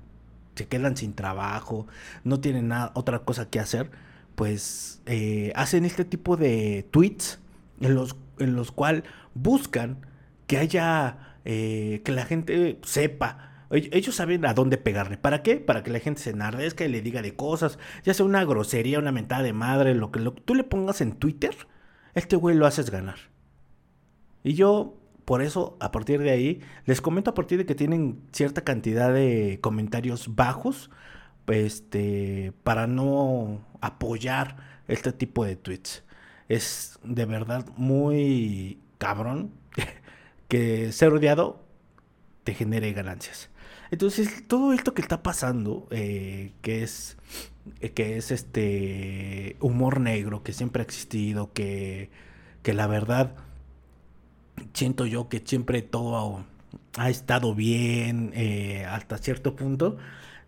se 0.55 0.69
quedan 0.69 0.97
sin 0.97 1.12
trabajo, 1.12 1.87
no 2.25 2.41
tienen 2.41 2.69
nada, 2.69 2.93
otra 2.95 3.19
cosa 3.19 3.50
que 3.50 3.61
hacer, 3.61 3.91
pues 4.37 5.02
eh, 5.05 5.52
hacen 5.55 5.85
este 5.85 6.07
tipo 6.07 6.38
de 6.38 6.88
tweets 6.91 7.41
en 7.83 7.95
los, 7.95 8.17
en 8.38 8.57
los 8.57 8.73
cuales 8.73 9.05
buscan 9.35 9.99
que 10.47 10.57
haya, 10.57 11.37
eh, 11.45 12.00
que 12.07 12.12
la 12.12 12.25
gente 12.25 12.81
sepa. 12.85 13.67
Ellos 13.71 14.14
saben 14.14 14.47
a 14.47 14.55
dónde 14.55 14.79
pegarle. 14.79 15.19
¿Para 15.19 15.43
qué? 15.43 15.57
Para 15.57 15.83
que 15.83 15.91
la 15.91 15.99
gente 15.99 16.23
se 16.23 16.31
enardezca 16.31 16.87
y 16.87 16.88
le 16.88 17.02
diga 17.02 17.21
de 17.21 17.37
cosas, 17.37 17.79
ya 18.02 18.14
sea 18.14 18.25
una 18.25 18.47
grosería, 18.47 18.99
una 18.99 19.12
mentada 19.12 19.43
de 19.43 19.52
madre, 19.52 19.95
lo 19.95 20.11
que 20.11 20.21
tú 20.47 20.55
le 20.55 20.64
pongas 20.64 21.02
en 21.02 21.12
Twitter, 21.17 21.55
este 22.14 22.37
güey 22.37 22.57
lo 22.57 22.67
haces 22.67 22.88
ganar. 22.88 23.19
Y 24.43 24.55
yo 24.55 25.01
por 25.25 25.43
eso, 25.43 25.76
a 25.81 25.93
partir 25.93 26.21
de 26.21 26.31
ahí, 26.31 26.61
les 26.85 27.00
comento 27.00 27.31
a 27.31 27.35
partir 27.35 27.59
de 27.59 27.67
que 27.67 27.75
tienen 27.75 28.21
cierta 28.33 28.62
cantidad 28.62 29.12
de 29.12 29.59
comentarios 29.61 30.35
bajos, 30.35 30.91
este, 31.47 32.52
para 32.62 32.87
no 32.87 33.64
apoyar 33.81 34.57
este 34.88 35.12
tipo 35.12 35.45
de 35.45 35.57
tweets. 35.57 36.05
Es 36.49 36.99
de 37.02 37.25
verdad 37.25 37.67
muy 37.76 38.79
cabrón 38.99 39.52
que 40.49 40.93
ser 40.93 41.12
odiado 41.12 41.64
te 42.45 42.55
genere 42.55 42.93
ganancias. 42.93 43.50
Entonces, 43.91 44.47
todo 44.49 44.73
esto 44.73 44.95
que 44.95 45.02
está 45.02 45.23
pasando, 45.23 45.87
eh, 45.91 46.52
que 46.62 46.83
es 46.83 47.17
que 47.95 48.17
es 48.17 48.31
este 48.31 49.57
humor 49.61 50.00
negro 50.00 50.43
que 50.43 50.52
siempre 50.52 50.83
ha 50.83 50.85
existido, 50.85 51.52
que, 51.52 52.11
que 52.62 52.75
la 52.75 52.87
verdad 52.87 53.37
siento 54.75 55.06
yo 55.06 55.28
que 55.28 55.42
siempre 55.44 55.82
todo 55.82 56.44
ha, 56.97 57.11
estado 57.11 57.54
bien 57.54 58.32
eh, 58.35 58.85
hasta 58.88 59.18
cierto 59.18 59.56
punto, 59.56 59.97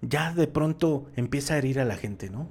ya 0.02 0.34
de 0.34 0.46
pronto 0.46 1.06
empieza 1.16 1.54
a 1.54 1.58
herir 1.58 1.80
a 1.80 1.84
la 1.84 1.96
gente, 1.96 2.30
¿no? 2.30 2.48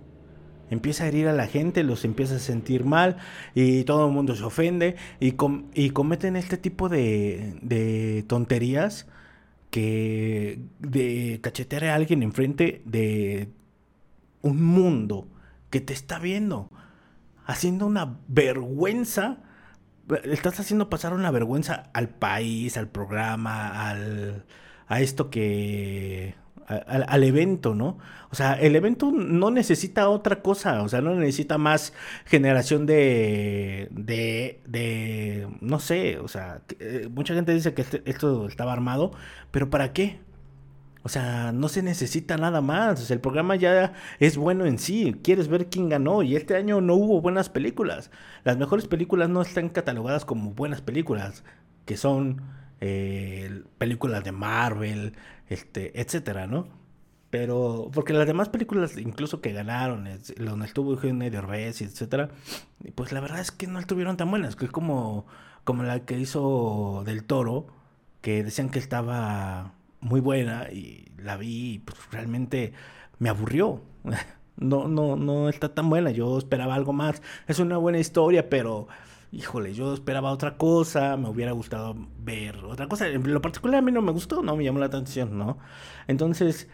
Empieza 0.70 1.04
a 1.04 1.08
herir 1.08 1.28
a 1.28 1.34
la 1.34 1.46
gente, 1.46 1.84
los 1.84 2.04
empieza 2.04 2.36
a 2.36 2.40
sentir 2.40 2.84
mal 2.84 3.18
y 3.54 3.84
todo 3.84 4.08
el 4.08 4.14
mundo 4.14 4.36
se 4.36 4.44
ofende 4.44 4.96
y, 5.20 5.36
y 5.74 5.90
cometen 5.92 6.36
este 6.36 6.58
tipo 6.58 6.90
de, 6.90 7.60
de 7.62 8.24
tonterías 8.28 9.08
que 9.70 10.60
de 10.80 11.40
cachetear 11.42 11.86
a 11.86 11.96
alguien 11.96 12.24
enfrente 12.24 12.82
de 12.86 13.50
un 14.42 14.64
mundo 14.64 15.28
que 15.70 15.82
te 15.82 15.94
está 15.94 16.20
viendo, 16.20 16.70
haciendo 17.46 17.88
una 17.88 18.20
vergüenza 18.28 19.40
estás 20.24 20.60
haciendo 20.60 20.90
pasar 20.90 21.14
una 21.14 21.32
vergüenza 21.32 21.90
al 21.94 22.10
país, 22.10 22.78
al 22.78 22.88
programa, 22.90 23.90
al, 23.90 24.46
a 24.88 25.02
esto 25.02 25.30
que... 25.30 26.36
al, 26.68 27.24
evento, 27.24 27.76
¿no? 27.76 27.98
O 28.32 28.36
sea, 28.36 28.54
el 28.54 28.76
evento 28.76 29.12
no 29.12 29.52
necesita 29.52 30.10
otra 30.10 30.42
cosa, 30.42 30.82
o 30.84 30.90
sea, 30.90 31.02
no 31.02 31.16
necesita 31.16 31.58
más 31.58 31.94
generación 32.26 32.86
de, 32.86 33.88
de, 33.92 34.62
de 34.68 35.48
no 35.62 35.80
sé, 35.80 36.20
o 36.20 36.28
sea, 36.28 36.62
eh, 36.80 37.08
mucha 37.12 37.34
gente 37.36 37.54
dice 37.54 37.74
que 37.74 37.84
este, 37.84 38.02
esto 38.06 38.48
estaba 38.48 38.74
armado, 38.74 39.12
pero 39.52 39.70
¿para 39.70 39.94
qué? 39.94 40.20
O 41.04 41.10
sea, 41.10 41.52
no 41.52 41.68
se 41.68 41.84
necesita 41.84 42.38
nada 42.38 42.62
más. 42.62 43.12
el 43.12 43.20
programa 43.20 43.56
ya 43.58 43.94
es 44.20 44.38
bueno 44.38 44.66
en 44.66 44.80
sí. 44.80 45.16
Quieres 45.22 45.50
ver 45.50 45.70
quién 45.70 45.90
ganó. 45.90 46.24
Y 46.24 46.36
este 46.38 46.56
año 46.56 46.80
no 46.82 46.96
hubo 46.96 47.22
buenas 47.22 47.50
películas. 47.50 48.10
Las 48.46 48.58
mejores 48.58 48.88
películas 48.88 49.30
no 49.30 49.42
están 49.42 49.70
catalogadas 49.70 50.24
como 50.26 50.52
buenas 50.52 50.82
películas. 50.82 51.44
Que 51.86 51.98
son 51.98 52.42
eh, 52.80 53.64
películas 53.78 54.24
de 54.24 54.32
Marvel, 54.32 55.14
este, 55.50 56.00
etcétera, 56.00 56.48
¿no? 56.48 56.68
Pero, 57.30 57.90
porque 57.94 58.14
las 58.14 58.28
demás 58.28 58.48
películas, 58.50 58.98
incluso 58.98 59.42
que 59.42 59.54
ganaron, 59.54 60.08
donde 60.38 60.66
estuvo 60.66 60.92
Eugenio 60.92 61.32
Derbez, 61.32 61.82
etcétera, 61.82 62.30
pues 62.96 63.12
la 63.12 63.20
verdad 63.22 63.40
es 63.40 63.52
que 63.52 63.68
no 63.68 63.80
estuvieron 63.80 64.18
tan 64.18 64.30
buenas. 64.30 64.56
Que 64.56 64.66
es 64.66 64.72
como, 64.72 65.26
como 65.66 65.84
la 65.84 66.06
que 66.06 66.18
hizo 66.18 67.04
Del 67.06 67.26
Toro, 67.26 67.68
que 68.22 68.44
decían 68.44 68.70
que 68.70 68.80
estaba 68.80 69.74
muy 70.04 70.20
buena 70.20 70.70
y 70.72 71.12
la 71.18 71.38
vi 71.38 71.74
y 71.74 71.80
pues 71.80 71.98
realmente 72.12 72.74
me 73.20 73.30
aburrió. 73.30 73.82
No, 74.56 74.88
no, 74.88 75.16
no 75.16 75.50
está 75.50 75.74
tan 75.74 75.90
buena. 75.90 76.12
Yo 76.12 76.38
esperaba 76.38 76.76
algo 76.76 76.94
más. 76.94 77.24
Es 77.48 77.58
una 77.58 77.78
buena 77.78 77.98
historia, 77.98 78.52
pero 78.52 78.88
híjole, 79.32 79.74
yo 79.74 79.96
esperaba 79.96 80.32
otra 80.32 80.58
cosa, 80.58 81.18
me 81.18 81.28
hubiera 81.28 81.52
gustado 81.54 81.96
ver 82.20 82.58
otra 82.58 82.88
cosa. 82.88 83.08
En 83.08 83.34
lo 83.34 83.42
particular 83.42 83.80
a 83.80 83.82
mí 83.82 83.92
no 83.92 84.04
me 84.04 84.12
gustó, 84.12 84.44
no 84.44 84.56
me 84.56 84.64
llamó 84.64 84.78
la 84.78 84.86
atención, 84.86 85.40
¿no? 85.40 85.58
Entonces, 86.08 86.68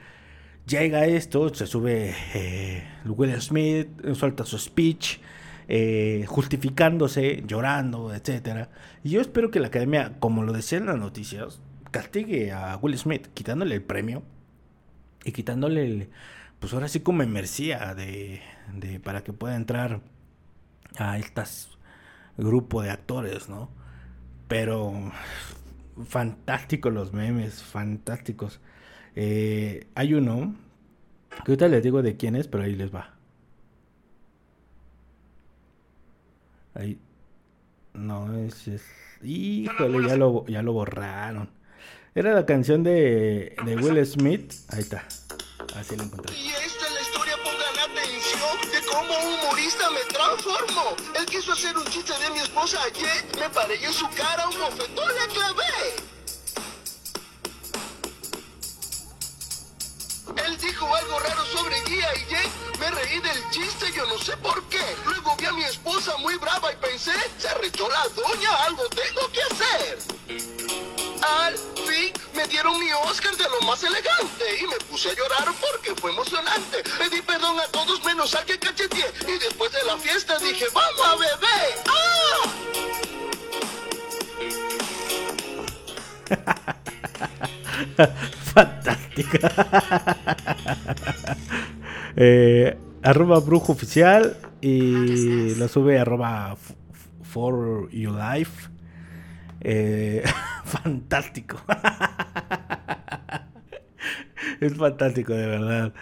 llega 0.67 1.05
esto, 1.05 1.53
se 1.55 1.65
sube 1.67 2.13
eh, 2.33 2.83
Will 3.05 3.41
Smith, 3.41 3.87
suelta 4.13 4.43
su 4.43 4.57
speech, 4.57 5.19
eh, 5.69 6.25
justificándose, 6.27 7.43
llorando, 7.47 8.13
etc. 8.13 8.67
Y 9.03 9.11
yo 9.11 9.21
espero 9.21 9.51
que 9.51 9.61
la 9.61 9.67
academia, 9.67 10.17
como 10.19 10.43
lo 10.43 10.51
decían 10.51 10.85
las 10.85 10.97
noticias, 10.97 11.61
castigue 11.91 12.51
a 12.51 12.77
Will 12.77 12.97
Smith, 12.97 13.27
quitándole 13.33 13.75
el 13.75 13.81
premio 13.83 14.23
y 15.23 15.31
quitándole, 15.31 16.09
pues 16.59 16.73
ahora 16.73 16.87
sí 16.87 17.01
como 17.01 17.25
mercía 17.25 17.93
de, 17.95 18.41
de, 18.73 18.99
para 18.99 19.23
que 19.23 19.33
pueda 19.33 19.55
entrar 19.55 20.01
a 20.97 21.17
estas 21.17 21.77
grupo 22.37 22.81
de 22.81 22.91
actores, 22.91 23.49
¿no? 23.49 23.69
Pero 24.47 25.11
fantásticos 26.05 26.93
los 26.93 27.13
memes, 27.13 27.61
fantásticos. 27.63 28.59
Eh, 29.15 29.87
hay 29.95 30.13
uno, 30.13 30.55
que 31.45 31.51
ahorita 31.51 31.67
les 31.67 31.83
digo 31.83 32.01
de 32.01 32.17
quién 32.17 32.35
es, 32.35 32.47
pero 32.47 32.63
ahí 32.63 32.75
les 32.75 32.93
va. 32.93 33.13
Ahí. 36.73 36.99
No, 37.93 38.35
es, 38.37 38.67
es... 38.67 38.83
Híjole, 39.23 40.07
ya 40.07 40.15
lo, 40.15 40.45
ya 40.47 40.61
lo 40.61 40.73
borraron. 40.73 41.49
Era 42.15 42.33
la 42.33 42.45
canción 42.45 42.83
de, 42.83 43.55
de 43.63 43.75
Will 43.75 44.03
Smith. 44.05 44.53
Ahí 44.69 44.79
está. 44.79 45.05
Así 45.75 45.95
lo 45.95 46.03
encontré. 46.03 46.35
Y 46.35 46.49
esta 46.49 46.87
es 46.87 46.93
la 46.93 47.01
historia, 47.01 47.35
pongan 47.43 47.91
atención, 47.91 48.71
de 48.71 48.81
cómo 48.87 49.13
un 49.19 49.33
humorista 49.35 49.89
me 49.91 50.01
transformó. 50.11 50.95
Él 51.19 51.25
quiso 51.27 51.53
hacer 51.53 51.77
un 51.77 51.85
chiste 51.85 52.13
de 52.17 52.29
mi 52.31 52.39
esposa 52.39 52.79
ayer, 52.83 53.25
me 53.39 53.49
paré 53.49 53.83
en 53.85 53.93
su 53.93 54.09
cara, 54.09 54.47
un 54.49 54.57
bofetón 54.57 55.07
le 55.07 55.33
clavé. 55.33 55.95
Él 60.45 60.57
dijo 60.57 60.95
algo 60.95 61.19
raro 61.19 61.45
sobre 61.45 61.75
Guía 61.83 62.07
y 62.15 62.31
Jake. 62.31 62.49
Me 62.79 62.89
reí 62.89 63.19
del 63.19 63.49
chiste, 63.51 63.91
yo 63.95 64.05
no 64.07 64.17
sé 64.17 64.35
por 64.37 64.63
qué. 64.69 64.81
Luego 65.05 65.35
vi 65.37 65.45
a 65.45 65.53
mi 65.53 65.63
esposa 65.63 66.17
muy 66.17 66.35
brava 66.37 66.71
y 66.73 66.75
pensé, 66.77 67.13
se 67.37 67.49
arrechó 67.49 67.87
la 67.89 68.07
doña, 68.15 68.55
algo 68.65 68.83
tengo 68.89 69.31
que 69.31 69.41
hacer. 69.43 70.88
Al 71.29 71.55
fin 71.55 72.11
me 72.35 72.47
dieron 72.47 72.79
mi 72.79 72.91
Oscar 73.09 73.35
de 73.35 73.43
lo 73.43 73.61
más 73.67 73.83
elegante 73.83 74.45
y 74.61 74.67
me 74.67 74.77
puse 74.89 75.09
a 75.09 75.15
llorar 75.15 75.53
porque 75.59 75.93
fue 75.99 76.11
emocionante. 76.11 76.83
Pedí 76.97 77.21
perdón 77.21 77.59
a 77.59 77.67
todos 77.67 78.03
menos 78.03 78.33
al 78.35 78.45
que 78.45 78.57
cacheteé 78.57 79.05
y 79.27 79.37
después 79.37 79.71
de 79.71 79.83
la 79.85 79.97
fiesta 79.97 80.37
dije, 80.39 80.65
vamos 80.73 81.05
a 81.05 81.15
beber. 81.15 81.83
¡Ah! 81.87 81.99
Fantástica. 88.53 90.17
eh, 92.15 92.77
arroba 93.03 93.39
brujo 93.39 93.73
oficial 93.73 94.37
y 94.61 95.55
lo 95.55 95.67
sube 95.67 95.99
arroba 95.99 96.55
for 97.23 97.89
you 97.91 98.11
life. 98.11 98.69
Eh, 99.61 100.23
fantástico. 100.65 101.57
es 104.59 104.75
fantástico, 104.75 105.33
de 105.33 105.47
verdad. 105.47 105.93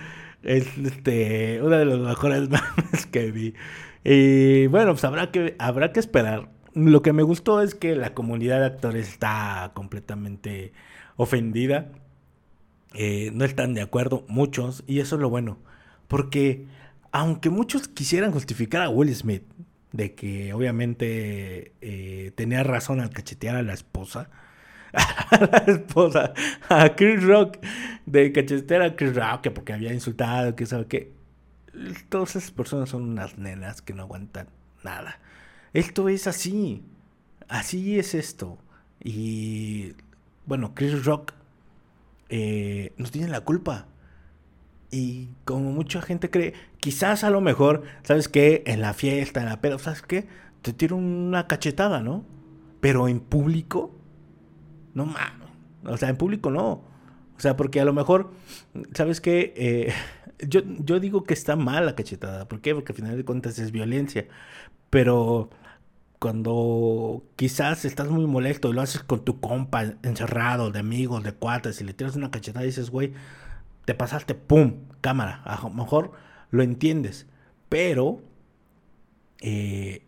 Es 0.43 0.77
este 0.77 1.59
de 1.61 1.85
los 1.85 1.99
mejores 1.99 2.41
memes 2.49 3.05
que 3.11 3.31
vi. 3.31 3.53
Y 4.03 4.67
bueno, 4.67 4.91
pues 4.91 5.03
habrá 5.03 5.31
que, 5.31 5.55
habrá 5.59 5.91
que 5.91 5.99
esperar. 5.99 6.49
Lo 6.73 7.01
que 7.01 7.11
me 7.11 7.23
gustó 7.23 7.61
es 7.61 7.75
que 7.75 7.95
la 7.95 8.13
comunidad 8.13 8.59
de 8.59 8.67
actores 8.67 9.09
está 9.09 9.71
completamente 9.73 10.73
ofendida. 11.15 11.89
Eh, 12.93 13.31
no 13.33 13.45
están 13.45 13.73
de 13.73 13.81
acuerdo 13.81 14.23
muchos 14.27 14.83
y 14.87 14.99
eso 14.99 15.15
es 15.15 15.21
lo 15.21 15.29
bueno. 15.29 15.57
Porque 16.07 16.65
aunque 17.11 17.49
muchos 17.49 17.87
quisieran 17.87 18.31
justificar 18.31 18.83
a 18.83 18.89
Will 18.89 19.13
Smith 19.13 19.43
de 19.97 20.13
que 20.13 20.53
obviamente 20.53 21.73
eh, 21.81 22.31
tenía 22.35 22.63
razón 22.63 22.99
al 22.99 23.09
cachetear 23.09 23.55
a 23.55 23.63
la 23.63 23.73
esposa, 23.73 24.29
a 24.93 25.39
la 25.39 25.57
esposa, 25.73 26.33
a 26.69 26.95
Chris 26.95 27.23
Rock, 27.23 27.57
de 28.05 28.31
cachetear 28.31 28.83
a 28.83 28.95
Chris 28.95 29.15
Rock, 29.15 29.41
que 29.41 29.51
porque 29.51 29.73
había 29.73 29.91
insultado, 29.91 30.55
que 30.55 30.67
sabe 30.67 30.85
que 30.85 31.13
todas 32.09 32.35
esas 32.35 32.51
personas 32.51 32.89
son 32.89 33.09
unas 33.09 33.39
nenas 33.39 33.81
que 33.81 33.95
no 33.95 34.03
aguantan 34.03 34.49
nada. 34.83 35.19
Esto 35.73 36.09
es 36.09 36.27
así, 36.27 36.83
así 37.47 37.97
es 37.97 38.13
esto. 38.13 38.59
Y 39.03 39.93
bueno, 40.45 40.75
Chris 40.75 41.05
Rock 41.05 41.33
eh, 42.29 42.93
no 42.97 43.09
tiene 43.09 43.29
la 43.29 43.41
culpa. 43.41 43.87
Y 44.91 45.29
como 45.43 45.71
mucha 45.71 46.03
gente 46.03 46.29
cree, 46.29 46.53
quizás 46.87 47.25
a 47.25 47.29
lo 47.29 47.41
mejor, 47.41 47.83
¿sabes 48.03 48.29
qué? 48.29 48.63
En 48.65 48.79
la 48.79 48.93
fiesta, 48.93 49.41
en 49.41 49.47
la 49.47 49.59
peda, 49.59 49.77
¿sabes 49.77 50.01
qué? 50.03 50.25
Te 50.61 50.71
tiro 50.71 50.95
una 50.95 51.45
cachetada, 51.45 51.99
¿no? 51.99 52.23
Pero 52.79 53.09
en 53.09 53.19
público, 53.19 53.91
no 54.93 55.05
mames. 55.05 55.49
O 55.83 55.97
sea, 55.97 56.07
en 56.07 56.15
público 56.15 56.49
no. 56.49 56.71
O 56.71 57.39
sea, 57.39 57.57
porque 57.57 57.81
a 57.81 57.83
lo 57.83 57.91
mejor, 57.91 58.31
¿sabes 58.93 59.19
qué? 59.19 59.53
Eh, 59.57 59.93
yo, 60.47 60.61
yo 60.63 61.01
digo 61.01 61.25
que 61.25 61.33
está 61.33 61.57
mal 61.57 61.85
la 61.85 61.93
cachetada. 61.93 62.47
¿Por 62.47 62.61
qué? 62.61 62.73
Porque 62.73 62.93
al 62.93 62.95
final 62.95 63.17
de 63.17 63.25
cuentas 63.25 63.59
es 63.59 63.73
violencia. 63.73 64.25
Pero 64.89 65.49
cuando 66.19 67.25
quizás 67.35 67.83
estás 67.83 68.07
muy 68.07 68.27
molesto 68.27 68.69
y 68.69 68.73
lo 68.73 68.81
haces 68.81 69.03
con 69.03 69.25
tu 69.25 69.41
compa 69.41 69.95
encerrado, 70.03 70.71
de 70.71 70.79
amigos, 70.79 71.21
de 71.21 71.33
cuates, 71.33 71.81
y 71.81 71.83
le 71.83 71.93
tiras 71.93 72.15
una 72.15 72.31
cachetada 72.31 72.63
y 72.63 72.67
dices, 72.67 72.91
güey, 72.91 73.11
te 73.83 73.93
pasaste, 73.93 74.35
pum, 74.35 74.85
cámara. 75.01 75.41
A 75.43 75.61
lo 75.63 75.69
mejor 75.71 76.13
lo 76.49 76.63
entiendes, 76.63 77.27
pero 77.69 78.21
eh, 79.41 80.03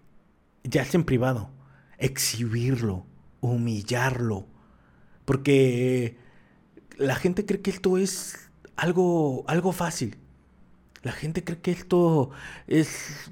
ya 0.64 0.82
es 0.82 0.96
en 0.96 1.04
privado. 1.04 1.50
Exhibirlo, 1.98 3.06
humillarlo, 3.42 4.46
porque 5.26 6.18
la 6.98 7.16
gente 7.16 7.46
cree 7.46 7.62
que 7.62 7.72
esto 7.72 7.98
es 7.98 8.50
algo, 8.76 9.44
algo 9.48 9.72
fácil. 9.72 10.18
La 11.04 11.12
gente 11.12 11.44
cree 11.44 11.60
que 11.60 11.72
esto 11.72 12.32
es 12.68 13.32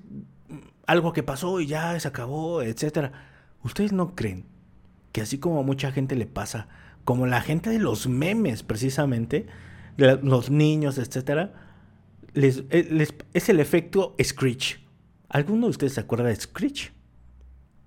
algo 0.86 1.14
que 1.14 1.24
pasó 1.24 1.60
y 1.60 1.68
ya 1.68 2.00
se 2.00 2.08
acabó, 2.08 2.62
etcétera. 2.62 3.12
¿Ustedes 3.64 3.92
no 3.92 4.16
creen 4.16 4.46
que 5.12 5.22
así 5.22 5.38
como 5.38 5.60
a 5.60 5.64
mucha 5.64 5.92
gente 5.92 6.16
le 6.16 6.28
pasa, 6.28 6.68
como 7.04 7.26
la 7.26 7.42
gente 7.42 7.70
de 7.70 7.80
los 7.80 8.08
memes 8.08 8.64
precisamente, 8.64 9.48
de 9.98 10.18
los 10.18 10.50
niños, 10.50 10.98
etcétera, 10.98 11.67
eh, 12.44 13.08
es 13.34 13.50
el 13.50 13.60
efecto 13.60 14.16
Screech. 14.22 14.80
¿Alguno 15.30 15.68
de 15.68 15.72
ustedes 15.72 15.94
se 15.94 16.02
acuerda 16.02 16.26
de 16.26 16.36
Screech? 16.36 16.94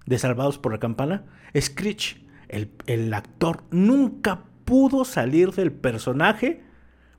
De 0.07 0.19
Salvados 0.19 0.59
por 0.59 0.73
la 0.73 0.79
Campana. 0.79 1.25
Screech, 1.59 2.25
el, 2.49 2.71
el 2.87 3.13
actor, 3.15 3.65
nunca 3.71 4.45
pudo 4.65 5.05
salir 5.05 5.53
del 5.53 5.73
personaje 5.73 6.63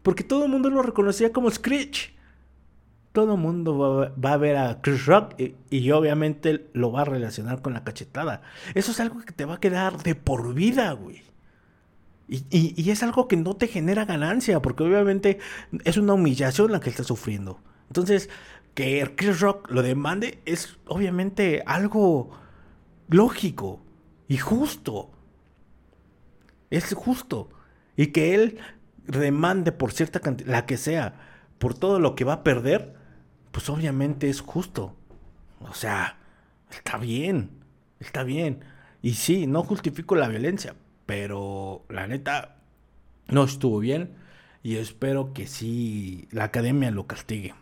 porque 0.04 0.24
todo 0.24 0.46
el 0.46 0.52
mundo 0.52 0.70
lo 0.70 0.82
reconocía 0.82 1.32
como 1.32 1.50
Screech 1.50 2.14
todo 3.12 3.34
el 3.36 3.42
mundo 3.42 4.14
va, 4.24 4.34
a 4.34 4.38
ver 4.38 4.58
a 4.58 4.82
Chris 4.82 5.06
Rock 5.06 5.36
y, 5.70 5.92
obviamente 5.92 6.70
lo 6.74 6.92
va 6.92 7.02
a 7.02 7.06
relacionar 7.06 7.62
con 7.62 7.74
la 7.74 7.84
cachetada. 7.84 8.42
Eso 8.74 8.92
es 8.92 9.00
algo 9.00 9.20
que 9.22 9.34
te 9.34 9.46
va 9.46 9.56
a 9.56 9.60
quedar 9.60 10.02
de 10.02 10.16
por 10.16 10.54
vida, 10.54 10.92
güey. 10.94 11.24
Y, 12.34 12.46
y, 12.50 12.90
es 12.92 13.04
algo 13.04 13.28
que 13.28 13.36
no 13.36 13.58
te 13.58 13.68
genera 13.68 14.06
ganancia, 14.06 14.62
porque 14.62 14.84
obviamente 14.84 15.40
es 15.84 15.98
una 15.98 16.14
humillación 16.14 16.72
la 16.72 16.80
que 16.80 16.90
está 16.90 17.04
sufriendo. 17.04 17.60
Entonces, 17.88 18.30
que 18.74 19.14
Chris 19.18 19.42
Rock 19.42 19.70
lo 19.70 19.82
demande 19.82 20.42
es 20.46 20.78
obviamente 20.88 21.62
algo 21.66 22.32
lógico 23.10 23.82
y 24.30 24.38
justo. 24.38 25.12
Es 26.70 26.94
justo. 26.94 27.50
Y 27.98 28.08
que 28.08 28.34
él 28.34 28.60
demande 29.06 29.74
por 29.74 29.92
cierta 29.92 30.22
cantidad, 30.22 30.50
la 30.50 30.66
que 30.66 30.78
sea, 30.78 31.16
por 31.60 31.74
todo 31.74 32.00
lo 32.00 32.16
que 32.16 32.24
va 32.24 32.34
a 32.34 32.44
perder, 32.44 32.96
pues 33.52 33.70
obviamente 33.70 34.30
es 34.30 34.40
justo. 34.40 34.96
O 35.60 35.74
sea, 35.74 36.18
está 36.72 36.98
bien, 36.98 37.52
está 38.00 38.24
bien. 38.24 38.64
Y 39.02 39.16
sí, 39.16 39.48
no 39.48 39.64
justifico 39.64 40.16
la 40.16 40.30
violencia, 40.30 40.76
pero 41.12 41.84
la 41.90 42.08
neta 42.08 42.56
no 43.28 43.44
estuvo 43.44 43.80
bien 43.80 44.16
y 44.64 44.78
espero 44.78 45.34
que 45.34 45.46
sí 45.46 46.30
la 46.32 46.46
academia 46.46 46.90
lo 46.90 47.06
castigue. 47.06 47.54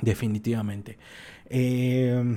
Definitivamente. 0.00 0.98
Eh, 1.46 2.36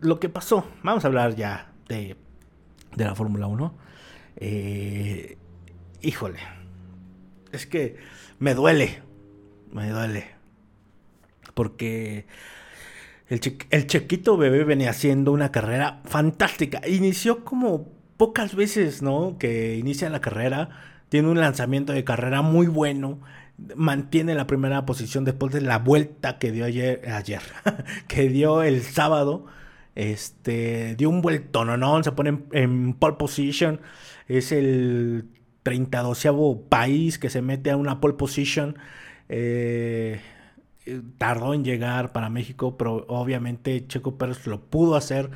lo 0.00 0.18
que 0.18 0.28
pasó, 0.28 0.66
vamos 0.82 1.04
a 1.04 1.06
hablar 1.06 1.36
ya 1.36 1.70
de, 1.86 2.16
de 2.96 3.04
la 3.04 3.14
Fórmula 3.14 3.46
1. 3.46 3.78
Eh, 4.38 5.38
híjole, 6.00 6.40
es 7.52 7.64
que 7.64 7.98
me 8.40 8.54
duele, 8.54 9.02
me 9.70 9.88
duele. 9.88 10.32
Porque 11.54 12.26
el, 13.28 13.40
el 13.70 13.86
Chequito 13.86 14.36
Bebé 14.36 14.64
venía 14.64 14.90
haciendo 14.90 15.30
una 15.30 15.52
carrera 15.52 16.00
fantástica. 16.06 16.80
Inició 16.88 17.44
como 17.44 18.01
pocas 18.22 18.54
veces, 18.54 19.02
¿no? 19.02 19.36
Que 19.36 19.76
inicia 19.76 20.08
la 20.08 20.20
carrera. 20.20 20.68
Tiene 21.08 21.26
un 21.26 21.40
lanzamiento 21.40 21.92
de 21.92 22.04
carrera 22.04 22.40
muy 22.40 22.68
bueno. 22.68 23.18
Mantiene 23.74 24.36
la 24.36 24.46
primera 24.46 24.86
posición 24.86 25.24
después 25.24 25.52
de 25.52 25.60
la 25.60 25.80
vuelta 25.80 26.38
que 26.38 26.52
dio 26.52 26.64
ayer, 26.64 27.02
ayer 27.10 27.42
que 28.06 28.28
dio 28.28 28.62
el 28.62 28.82
sábado. 28.82 29.46
Este, 29.96 30.94
dio 30.94 31.10
un 31.10 31.20
vuelto, 31.20 31.64
¿no? 31.64 32.00
Se 32.04 32.12
pone 32.12 32.30
en, 32.30 32.46
en 32.52 32.94
pole 32.94 33.16
position. 33.16 33.80
Es 34.28 34.52
el 34.52 35.24
32 35.64 36.58
país 36.68 37.18
que 37.18 37.28
se 37.28 37.42
mete 37.42 37.72
a 37.72 37.76
una 37.76 38.00
pole 38.00 38.14
position. 38.14 38.78
Eh, 39.28 40.20
tardó 41.18 41.54
en 41.54 41.64
llegar 41.64 42.12
para 42.12 42.30
México, 42.30 42.76
pero 42.76 43.04
obviamente 43.08 43.84
Checo 43.88 44.16
Pérez 44.16 44.46
lo 44.46 44.60
pudo 44.60 44.94
hacer. 44.94 45.28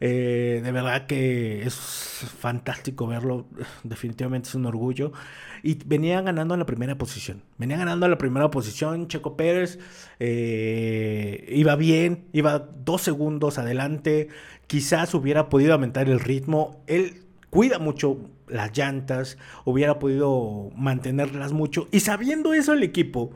Eh, 0.00 0.60
de 0.62 0.72
verdad 0.72 1.06
que 1.06 1.62
es 1.62 1.74
fantástico 1.74 3.06
verlo. 3.06 3.46
Definitivamente 3.82 4.48
es 4.48 4.54
un 4.54 4.66
orgullo. 4.66 5.12
Y 5.62 5.78
venía 5.84 6.20
ganando 6.20 6.54
en 6.54 6.60
la 6.60 6.66
primera 6.66 6.96
posición. 6.96 7.42
Venía 7.58 7.76
ganando 7.76 8.06
en 8.06 8.10
la 8.10 8.18
primera 8.18 8.50
posición. 8.50 9.08
Checo 9.08 9.36
Pérez 9.36 9.78
eh, 10.20 11.46
iba 11.50 11.76
bien, 11.76 12.26
iba 12.32 12.58
dos 12.58 13.02
segundos 13.02 13.58
adelante. 13.58 14.28
Quizás 14.66 15.14
hubiera 15.14 15.48
podido 15.48 15.72
aumentar 15.72 16.08
el 16.08 16.20
ritmo. 16.20 16.82
Él 16.86 17.22
cuida 17.50 17.78
mucho 17.78 18.18
las 18.48 18.76
llantas, 18.76 19.38
hubiera 19.64 19.98
podido 19.98 20.70
mantenerlas 20.76 21.52
mucho. 21.52 21.88
Y 21.90 22.00
sabiendo 22.00 22.54
eso 22.54 22.72
el 22.72 22.82
equipo, 22.82 23.32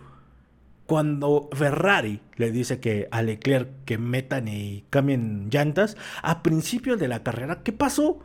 cuando 0.91 1.49
Ferrari 1.53 2.21
le 2.35 2.51
dice 2.51 2.81
que 2.81 3.07
a 3.13 3.23
Leclerc 3.23 3.69
que 3.85 3.97
metan 3.97 4.49
y 4.49 4.85
cambien 4.91 5.49
llantas, 5.49 5.97
a 6.21 6.43
principios 6.43 6.99
de 6.99 7.07
la 7.07 7.23
carrera, 7.23 7.63
¿qué 7.63 7.71
pasó? 7.73 8.19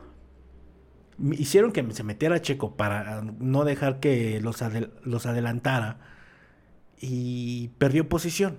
Hicieron 1.30 1.70
que 1.70 1.86
se 1.92 2.02
metiera 2.02 2.42
Checo 2.42 2.76
para 2.76 3.22
no 3.22 3.64
dejar 3.64 4.00
que 4.00 4.40
los, 4.40 4.64
los 5.04 5.26
adelantara. 5.26 6.00
Y 7.00 7.68
perdió 7.78 8.08
posición. 8.08 8.56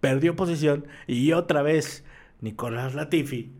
Perdió 0.00 0.36
posición. 0.36 0.86
Y 1.06 1.32
otra 1.32 1.62
vez, 1.62 2.04
Nicolás 2.42 2.94
Latifi, 2.94 3.54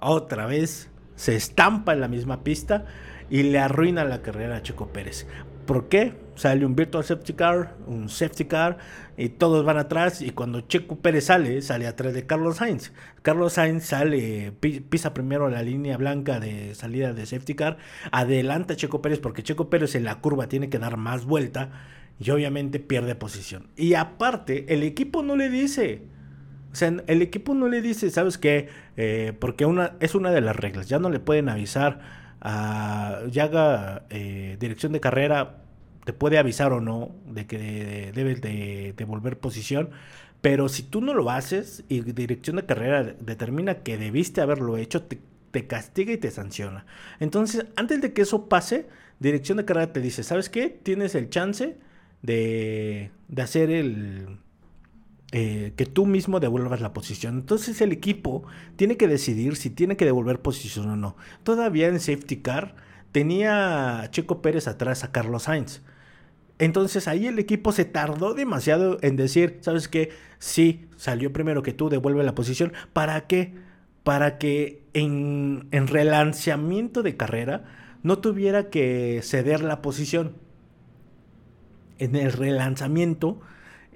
otra 0.00 0.46
vez, 0.46 0.88
se 1.16 1.36
estampa 1.36 1.92
en 1.92 2.00
la 2.00 2.08
misma 2.08 2.44
pista 2.44 2.86
y 3.28 3.42
le 3.42 3.58
arruina 3.58 4.06
la 4.06 4.22
carrera 4.22 4.56
a 4.56 4.62
Checo 4.62 4.88
Pérez. 4.88 5.26
¿Por 5.66 5.88
qué? 5.88 6.14
Sale 6.34 6.66
un 6.66 6.74
virtual 6.74 7.04
safety 7.04 7.32
car, 7.32 7.76
un 7.86 8.08
safety 8.08 8.44
car, 8.46 8.78
y 9.16 9.28
todos 9.30 9.64
van 9.64 9.78
atrás. 9.78 10.20
Y 10.20 10.30
cuando 10.30 10.62
Checo 10.62 10.96
Pérez 10.96 11.26
sale, 11.26 11.62
sale 11.62 11.86
atrás 11.86 12.12
de 12.12 12.26
Carlos 12.26 12.56
Sainz. 12.56 12.92
Carlos 13.22 13.54
Sainz 13.54 13.84
sale, 13.84 14.52
pisa 14.52 15.14
primero 15.14 15.48
la 15.48 15.62
línea 15.62 15.96
blanca 15.96 16.40
de 16.40 16.74
salida 16.74 17.12
de 17.12 17.26
safety 17.26 17.54
car, 17.54 17.78
adelanta 18.10 18.74
a 18.74 18.76
Checo 18.76 19.00
Pérez 19.00 19.20
porque 19.20 19.42
Checo 19.42 19.70
Pérez 19.70 19.94
en 19.94 20.04
la 20.04 20.20
curva 20.20 20.48
tiene 20.48 20.68
que 20.68 20.78
dar 20.78 20.96
más 20.96 21.24
vuelta 21.24 21.70
y 22.18 22.30
obviamente 22.30 22.80
pierde 22.80 23.14
posición. 23.14 23.68
Y 23.76 23.94
aparte, 23.94 24.72
el 24.72 24.82
equipo 24.82 25.22
no 25.22 25.36
le 25.36 25.50
dice. 25.50 26.02
O 26.72 26.76
sea, 26.76 26.92
el 27.06 27.22
equipo 27.22 27.54
no 27.54 27.68
le 27.68 27.80
dice, 27.80 28.10
¿sabes 28.10 28.36
qué? 28.36 28.68
Eh, 28.96 29.32
porque 29.38 29.64
una, 29.64 29.92
es 30.00 30.16
una 30.16 30.32
de 30.32 30.40
las 30.40 30.56
reglas. 30.56 30.88
Ya 30.88 30.98
no 30.98 31.08
le 31.08 31.20
pueden 31.20 31.48
avisar 31.48 32.23
a 32.44 33.22
haga 33.42 34.04
eh, 34.10 34.56
dirección 34.60 34.92
de 34.92 35.00
carrera, 35.00 35.62
te 36.04 36.12
puede 36.12 36.38
avisar 36.38 36.72
o 36.72 36.80
no 36.80 37.12
de 37.26 37.46
que 37.46 38.12
debes 38.14 38.40
de 38.40 38.94
devolver 38.96 39.38
posición. 39.38 39.90
Pero 40.42 40.68
si 40.68 40.82
tú 40.82 41.00
no 41.00 41.14
lo 41.14 41.30
haces 41.30 41.84
y 41.88 42.02
dirección 42.02 42.56
de 42.56 42.66
carrera 42.66 43.02
determina 43.02 43.82
que 43.82 43.96
debiste 43.96 44.42
haberlo 44.42 44.76
hecho, 44.76 45.02
te, 45.02 45.18
te, 45.50 45.66
castiga 45.66 46.12
y 46.12 46.18
te 46.18 46.30
sanciona. 46.30 46.84
Entonces, 47.18 47.66
antes 47.76 48.02
de 48.02 48.12
que 48.12 48.22
eso 48.22 48.46
pase, 48.46 48.86
dirección 49.20 49.56
de 49.56 49.64
carrera 49.64 49.92
te 49.94 50.00
dice, 50.00 50.22
¿sabes 50.22 50.50
qué? 50.50 50.68
Tienes 50.68 51.14
el 51.14 51.30
chance 51.30 51.78
de, 52.20 53.10
de 53.28 53.42
hacer 53.42 53.70
el, 53.70 54.38
eh, 55.36 55.72
que 55.74 55.84
tú 55.84 56.06
mismo 56.06 56.38
devuelvas 56.38 56.80
la 56.80 56.92
posición. 56.92 57.34
Entonces 57.34 57.80
el 57.80 57.90
equipo 57.90 58.44
tiene 58.76 58.96
que 58.96 59.08
decidir 59.08 59.56
si 59.56 59.68
tiene 59.68 59.96
que 59.96 60.04
devolver 60.04 60.40
posición 60.40 60.88
o 60.88 60.94
no. 60.94 61.16
Todavía 61.42 61.88
en 61.88 61.98
safety 61.98 62.36
car 62.36 62.76
tenía 63.10 64.06
Checo 64.12 64.40
Pérez 64.40 64.68
atrás 64.68 65.02
a 65.02 65.10
Carlos 65.10 65.42
Sainz. 65.42 65.82
Entonces 66.60 67.08
ahí 67.08 67.26
el 67.26 67.40
equipo 67.40 67.72
se 67.72 67.84
tardó 67.84 68.34
demasiado 68.34 68.98
en 69.02 69.16
decir, 69.16 69.58
¿sabes 69.60 69.88
qué? 69.88 70.10
Sí, 70.38 70.86
salió 70.94 71.32
primero 71.32 71.64
que 71.64 71.72
tú, 71.72 71.88
devuelve 71.88 72.22
la 72.22 72.36
posición. 72.36 72.72
¿Para 72.92 73.26
qué? 73.26 73.56
Para 74.04 74.38
que 74.38 74.84
en, 74.92 75.66
en 75.72 75.88
relanceamiento 75.88 77.02
de 77.02 77.16
carrera 77.16 77.64
no 78.04 78.20
tuviera 78.20 78.70
que 78.70 79.18
ceder 79.24 79.64
la 79.64 79.82
posición. 79.82 80.36
En 81.98 82.14
el 82.14 82.30
relanzamiento 82.30 83.40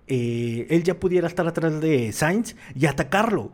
eh, 0.08 0.66
él 0.70 0.82
ya 0.82 0.98
pudiera 0.98 1.26
estar 1.26 1.46
atrás 1.46 1.80
de 1.80 2.12
Sainz 2.12 2.56
y 2.74 2.86
atacarlo. 2.86 3.52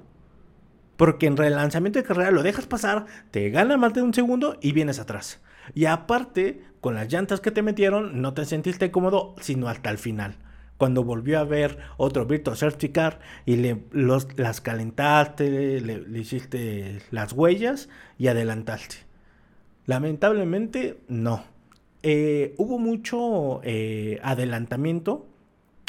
Porque 0.97 1.27
en 1.27 1.37
relanzamiento 1.37 1.99
de 1.99 2.05
carrera 2.05 2.31
lo 2.31 2.43
dejas 2.43 2.67
pasar, 2.67 3.07
te 3.33 3.51
gana 3.51 3.77
más 3.77 3.95
de 3.95 4.03
un 4.03 4.15
segundo 4.15 4.59
y 4.63 4.73
vienes 4.73 5.01
atrás. 5.01 5.41
Y 5.75 5.87
aparte, 5.87 6.63
con 6.81 6.95
las 6.95 7.13
llantas 7.13 7.41
que 7.41 7.51
te 7.51 7.63
metieron, 7.63 8.21
no 8.21 8.35
te 8.35 8.45
sentiste 8.45 8.91
cómodo, 8.91 9.35
sino 9.41 9.69
hasta 9.69 9.91
el 9.91 9.99
final. 9.99 10.37
Cuando 10.77 11.03
volvió 11.03 11.39
a 11.39 11.45
ver 11.45 11.79
otro 11.97 12.27
Virtual 12.27 12.57
Safety 12.57 12.91
Car 12.91 13.21
y 13.47 13.57
le, 13.57 13.85
las 13.93 14.61
calentaste, 14.61 15.81
le, 15.81 16.19
hiciste 16.19 17.01
las 17.11 17.33
huellas 17.33 17.89
y 18.19 18.29
adelantaste. 18.29 18.97
Lamentablemente, 19.87 21.01
no. 21.09 21.45
Eh, 22.03 22.55
hubo 22.59 22.79
mucho 22.79 23.61
eh, 23.65 24.21
adelantamiento 24.23 25.27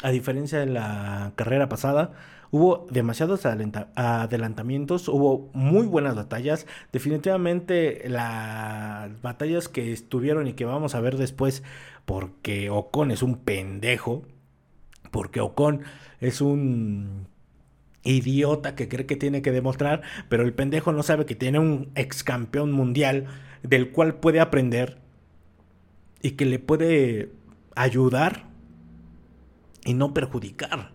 a 0.02 0.10
diferencia 0.10 0.58
de 0.58 0.66
la 0.66 1.32
carrera 1.36 1.68
pasada, 1.68 2.12
hubo 2.50 2.86
demasiados 2.90 3.46
adelantamientos, 3.46 5.08
hubo 5.08 5.50
muy 5.52 5.86
buenas 5.86 6.14
batallas. 6.14 6.66
Definitivamente 6.92 8.08
las 8.08 9.20
batallas 9.22 9.68
que 9.68 9.92
estuvieron 9.92 10.46
y 10.46 10.52
que 10.54 10.64
vamos 10.64 10.94
a 10.94 11.00
ver 11.00 11.16
después, 11.16 11.62
porque 12.04 12.70
Ocon 12.70 13.10
es 13.10 13.22
un 13.22 13.36
pendejo, 13.36 14.22
porque 15.10 15.40
Ocon 15.40 15.82
es 16.20 16.40
un 16.40 17.26
idiota 18.04 18.74
que 18.74 18.88
cree 18.88 19.06
que 19.06 19.16
tiene 19.16 19.42
que 19.42 19.50
demostrar, 19.50 20.02
pero 20.28 20.44
el 20.44 20.54
pendejo 20.54 20.92
no 20.92 21.02
sabe 21.02 21.26
que 21.26 21.34
tiene 21.34 21.58
un 21.58 21.90
ex 21.94 22.22
campeón 22.22 22.72
mundial 22.72 23.26
del 23.62 23.90
cual 23.90 24.14
puede 24.14 24.40
aprender 24.40 24.98
y 26.22 26.32
que 26.32 26.46
le 26.46 26.58
puede 26.58 27.32
ayudar 27.74 28.44
y 29.86 29.94
no 29.94 30.12
perjudicar. 30.12 30.90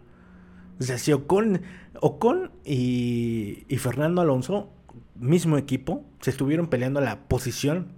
O 0.79 0.83
sea, 0.83 0.97
si 0.97 1.11
Ocon, 1.13 1.61
Ocon 1.99 2.51
y, 2.63 3.65
Fernando 3.79 4.21
Alonso, 4.21 4.71
mismo 5.15 5.57
equipo, 5.57 6.03
se 6.19 6.29
estuvieron 6.29 6.67
peleando 6.67 7.01
la 7.01 7.27
posición, 7.27 7.93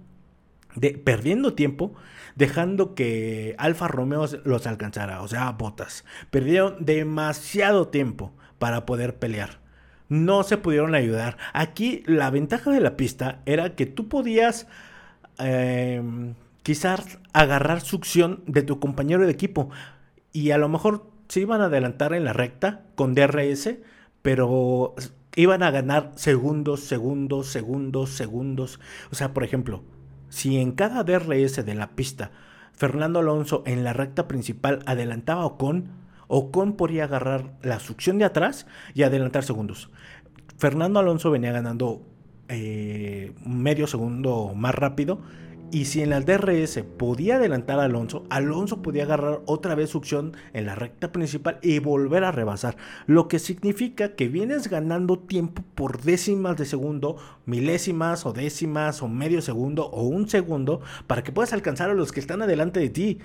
de, 0.76 0.90
perdiendo 0.92 1.54
tiempo, 1.54 1.94
dejando 2.36 2.94
que 2.94 3.54
Alfa 3.58 3.88
Romeo 3.88 4.26
los 4.44 4.66
alcanzara, 4.66 5.22
o 5.22 5.28
sea, 5.28 5.50
botas. 5.52 6.04
Perdieron 6.30 6.84
demasiado 6.84 7.88
tiempo 7.88 8.32
para 8.58 8.86
poder 8.86 9.18
pelear. 9.18 9.60
No 10.08 10.42
se 10.42 10.58
pudieron 10.58 10.94
ayudar. 10.94 11.38
Aquí 11.52 12.02
la 12.06 12.30
ventaja 12.30 12.70
de 12.70 12.80
la 12.80 12.96
pista 12.96 13.40
era 13.46 13.74
que 13.74 13.86
tú 13.86 14.08
podías 14.08 14.66
eh, 15.38 16.34
quizás 16.62 17.18
agarrar 17.32 17.80
succión 17.80 18.42
de 18.46 18.62
tu 18.62 18.78
compañero 18.78 19.24
de 19.24 19.32
equipo 19.32 19.70
y 20.34 20.50
a 20.50 20.58
lo 20.58 20.68
mejor 20.68 21.06
se 21.28 21.40
iban 21.40 21.62
a 21.62 21.66
adelantar 21.66 22.12
en 22.12 22.24
la 22.24 22.34
recta 22.34 22.82
con 22.96 23.14
DRS, 23.14 23.76
pero 24.20 24.94
iban 25.36 25.62
a 25.62 25.70
ganar 25.70 26.10
segundos, 26.16 26.80
segundos, 26.80 27.46
segundos, 27.46 28.10
segundos. 28.10 28.80
O 29.10 29.14
sea, 29.14 29.32
por 29.32 29.44
ejemplo, 29.44 29.84
si 30.28 30.58
en 30.58 30.72
cada 30.72 31.04
DRS 31.04 31.64
de 31.64 31.74
la 31.74 31.92
pista 31.92 32.32
Fernando 32.72 33.20
Alonso 33.20 33.62
en 33.64 33.84
la 33.84 33.92
recta 33.92 34.26
principal 34.26 34.80
adelantaba 34.86 35.42
a 35.42 35.46
Ocon, 35.46 35.90
Ocon 36.26 36.72
podía 36.74 37.04
agarrar 37.04 37.52
la 37.62 37.78
succión 37.78 38.18
de 38.18 38.24
atrás 38.24 38.66
y 38.92 39.04
adelantar 39.04 39.44
segundos. 39.44 39.90
Fernando 40.58 40.98
Alonso 40.98 41.30
venía 41.30 41.52
ganando 41.52 42.02
eh, 42.48 43.32
medio 43.46 43.86
segundo 43.86 44.52
más 44.56 44.74
rápido 44.74 45.20
y 45.74 45.86
si 45.86 46.02
en 46.02 46.10
la 46.10 46.20
DRS 46.20 46.84
podía 46.96 47.34
adelantar 47.34 47.80
a 47.80 47.82
Alonso, 47.82 48.24
Alonso 48.30 48.80
podía 48.80 49.02
agarrar 49.02 49.40
otra 49.46 49.74
vez 49.74 49.90
succión 49.90 50.36
en 50.52 50.66
la 50.66 50.76
recta 50.76 51.10
principal 51.10 51.58
y 51.62 51.80
volver 51.80 52.22
a 52.22 52.30
rebasar. 52.30 52.76
Lo 53.08 53.26
que 53.26 53.40
significa 53.40 54.14
que 54.14 54.28
vienes 54.28 54.68
ganando 54.68 55.18
tiempo 55.18 55.64
por 55.74 56.00
décimas 56.02 56.56
de 56.56 56.64
segundo, 56.64 57.16
milésimas 57.44 58.24
o 58.24 58.32
décimas 58.32 59.02
o 59.02 59.08
medio 59.08 59.42
segundo 59.42 59.86
o 59.86 60.04
un 60.04 60.28
segundo 60.28 60.80
para 61.08 61.24
que 61.24 61.32
puedas 61.32 61.52
alcanzar 61.52 61.90
a 61.90 61.94
los 61.94 62.12
que 62.12 62.20
están 62.20 62.40
adelante 62.40 62.78
de 62.78 62.90
ti. 62.90 63.18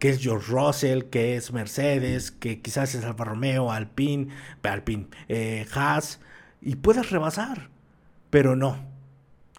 que 0.00 0.08
es 0.10 0.20
George 0.20 0.50
Russell, 0.50 1.04
que 1.04 1.36
es 1.36 1.52
Mercedes, 1.52 2.32
que 2.32 2.60
quizás 2.60 2.94
es 2.96 3.04
Alfa 3.04 3.24
Romeo, 3.24 3.70
Alpine, 3.70 4.28
Alpine, 4.64 5.06
eh, 5.28 5.66
Haas, 5.72 6.20
y 6.60 6.74
puedes 6.76 7.10
rebasar. 7.10 7.68
Pero 8.30 8.56
no. 8.56 8.97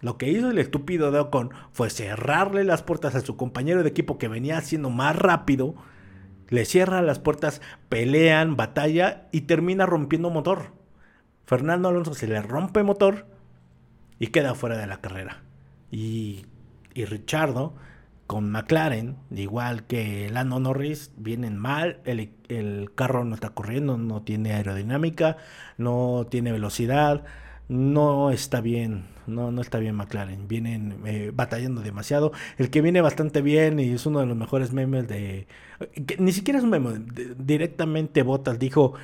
Lo 0.00 0.16
que 0.16 0.28
hizo 0.30 0.50
el 0.50 0.58
estúpido 0.58 1.10
de 1.10 1.20
Ocon 1.20 1.50
fue 1.72 1.90
cerrarle 1.90 2.64
las 2.64 2.82
puertas 2.82 3.14
a 3.14 3.20
su 3.20 3.36
compañero 3.36 3.82
de 3.82 3.88
equipo 3.90 4.18
que 4.18 4.28
venía 4.28 4.58
haciendo 4.58 4.90
más 4.90 5.14
rápido. 5.16 5.74
Le 6.48 6.64
cierra 6.64 7.02
las 7.02 7.18
puertas, 7.18 7.60
pelean, 7.88 8.56
batalla 8.56 9.28
y 9.30 9.42
termina 9.42 9.86
rompiendo 9.86 10.30
motor. 10.30 10.72
Fernando 11.44 11.88
Alonso 11.88 12.14
se 12.14 12.26
le 12.26 12.40
rompe 12.40 12.82
motor 12.82 13.26
y 14.18 14.28
queda 14.28 14.54
fuera 14.54 14.76
de 14.78 14.86
la 14.86 15.00
carrera. 15.00 15.42
Y, 15.90 16.46
y 16.94 17.04
Richardo 17.04 17.74
con 18.26 18.48
McLaren, 18.48 19.16
igual 19.32 19.88
que 19.88 20.30
Lando 20.30 20.60
Norris, 20.60 21.10
vienen 21.16 21.58
mal, 21.58 21.98
el, 22.04 22.30
el, 22.48 22.92
carro 22.94 23.24
no 23.24 23.34
está 23.34 23.50
corriendo, 23.50 23.98
no 23.98 24.22
tiene 24.22 24.52
aerodinámica, 24.52 25.36
no 25.78 26.28
tiene 26.30 26.52
velocidad, 26.52 27.24
no 27.70 28.32
está 28.32 28.60
bien, 28.60 29.04
no, 29.28 29.52
no 29.52 29.62
está 29.62 29.78
bien 29.78 29.94
McLaren, 29.94 30.48
vienen 30.48 30.96
eh, 31.06 31.30
batallando 31.32 31.82
demasiado. 31.82 32.32
El 32.58 32.68
que 32.68 32.82
viene 32.82 33.00
bastante 33.00 33.42
bien 33.42 33.78
y 33.78 33.90
es 33.90 34.06
uno 34.06 34.18
de 34.18 34.26
los 34.26 34.36
mejores 34.36 34.72
memes 34.72 35.06
de... 35.06 35.46
ni 36.18 36.32
siquiera 36.32 36.58
es 36.58 36.64
un 36.64 36.70
meme, 36.70 37.00
directamente 37.38 38.24
Bottas 38.24 38.58
dijo 38.58 38.94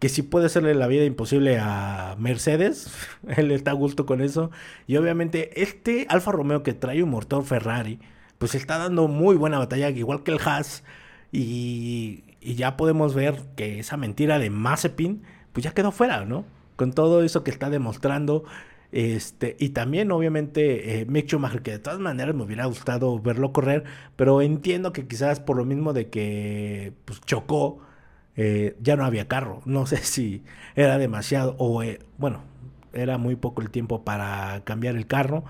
que 0.00 0.08
si 0.08 0.22
puede 0.22 0.46
hacerle 0.46 0.74
la 0.74 0.88
vida 0.88 1.04
imposible 1.04 1.58
a 1.60 2.16
Mercedes, 2.18 2.92
él 3.36 3.52
está 3.52 3.70
a 3.70 3.74
gusto 3.74 4.06
con 4.06 4.20
eso. 4.20 4.50
Y 4.88 4.96
obviamente 4.96 5.62
este 5.62 6.06
Alfa 6.08 6.32
Romeo 6.32 6.64
que 6.64 6.74
trae 6.74 7.04
un 7.04 7.10
motor 7.10 7.44
Ferrari, 7.44 8.00
pues 8.38 8.56
está 8.56 8.76
dando 8.78 9.06
muy 9.06 9.36
buena 9.36 9.58
batalla, 9.58 9.88
igual 9.90 10.24
que 10.24 10.32
el 10.32 10.40
Haas. 10.44 10.82
Y, 11.30 12.24
ya 12.40 12.76
podemos 12.76 13.14
ver 13.14 13.42
que 13.56 13.80
esa 13.80 13.96
mentira 13.96 14.38
de 14.38 14.50
Mazepin, 14.50 15.22
pues 15.52 15.64
ya 15.64 15.72
quedó 15.72 15.90
fuera, 15.92 16.24
¿no? 16.24 16.44
Con 16.76 16.92
todo 16.92 17.22
eso 17.22 17.44
que 17.44 17.50
está 17.50 17.70
demostrando. 17.70 18.44
Este, 18.92 19.56
y 19.58 19.70
también, 19.70 20.12
obviamente, 20.12 21.00
eh, 21.00 21.06
Mick 21.06 21.26
Schumacher, 21.26 21.62
que 21.62 21.72
de 21.72 21.78
todas 21.78 21.98
maneras 21.98 22.34
me 22.34 22.44
hubiera 22.44 22.66
gustado 22.66 23.18
verlo 23.20 23.52
correr, 23.52 23.84
pero 24.16 24.40
entiendo 24.42 24.92
que 24.92 25.06
quizás 25.08 25.40
por 25.40 25.56
lo 25.56 25.64
mismo 25.64 25.92
de 25.92 26.08
que 26.08 26.92
pues, 27.04 27.20
chocó, 27.22 27.80
eh, 28.36 28.76
ya 28.80 28.96
no 28.96 29.04
había 29.04 29.28
carro. 29.28 29.62
No 29.64 29.86
sé 29.86 29.96
si 30.04 30.44
era 30.74 30.98
demasiado 30.98 31.56
o, 31.58 31.82
eh, 31.82 32.00
bueno, 32.18 32.42
era 32.92 33.18
muy 33.18 33.36
poco 33.36 33.62
el 33.62 33.70
tiempo 33.70 34.04
para 34.04 34.62
cambiar 34.64 34.96
el 34.96 35.06
carro 35.06 35.44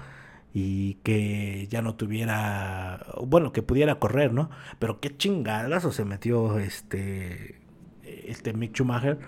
y 0.54 0.94
que 1.02 1.66
ya 1.68 1.82
no 1.82 1.96
tuviera, 1.96 3.06
bueno, 3.22 3.52
que 3.52 3.62
pudiera 3.62 3.98
correr, 3.98 4.32
¿no? 4.32 4.50
Pero 4.78 5.00
qué 5.00 5.10
o 5.10 5.92
se 5.92 6.04
metió 6.04 6.58
este, 6.58 7.60
este 8.04 8.52
Mick 8.54 8.72
Schumacher, 8.72 9.18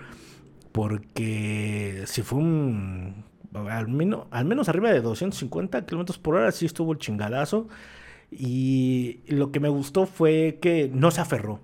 porque 0.79 2.03
si 2.05 2.21
fue 2.21 2.39
un, 2.39 3.25
al 3.69 3.89
menos, 3.89 4.27
al 4.31 4.45
menos 4.45 4.69
arriba 4.69 4.89
de 4.93 5.01
250 5.01 5.85
kilómetros 5.85 6.17
por 6.17 6.35
hora, 6.35 6.53
sí 6.53 6.65
estuvo 6.65 6.93
el 6.93 6.99
chingadazo. 6.99 7.67
Y 8.31 9.19
lo 9.27 9.51
que 9.51 9.59
me 9.59 9.67
gustó 9.67 10.05
fue 10.05 10.59
que 10.61 10.89
no 10.93 11.11
se 11.11 11.19
aferró. 11.19 11.59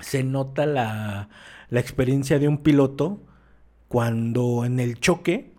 Se 0.00 0.24
nota 0.24 0.66
la, 0.66 1.28
la 1.68 1.78
experiencia 1.78 2.40
de 2.40 2.48
un 2.48 2.58
piloto 2.58 3.20
cuando 3.86 4.64
en 4.64 4.80
el 4.80 4.98
choque 4.98 5.52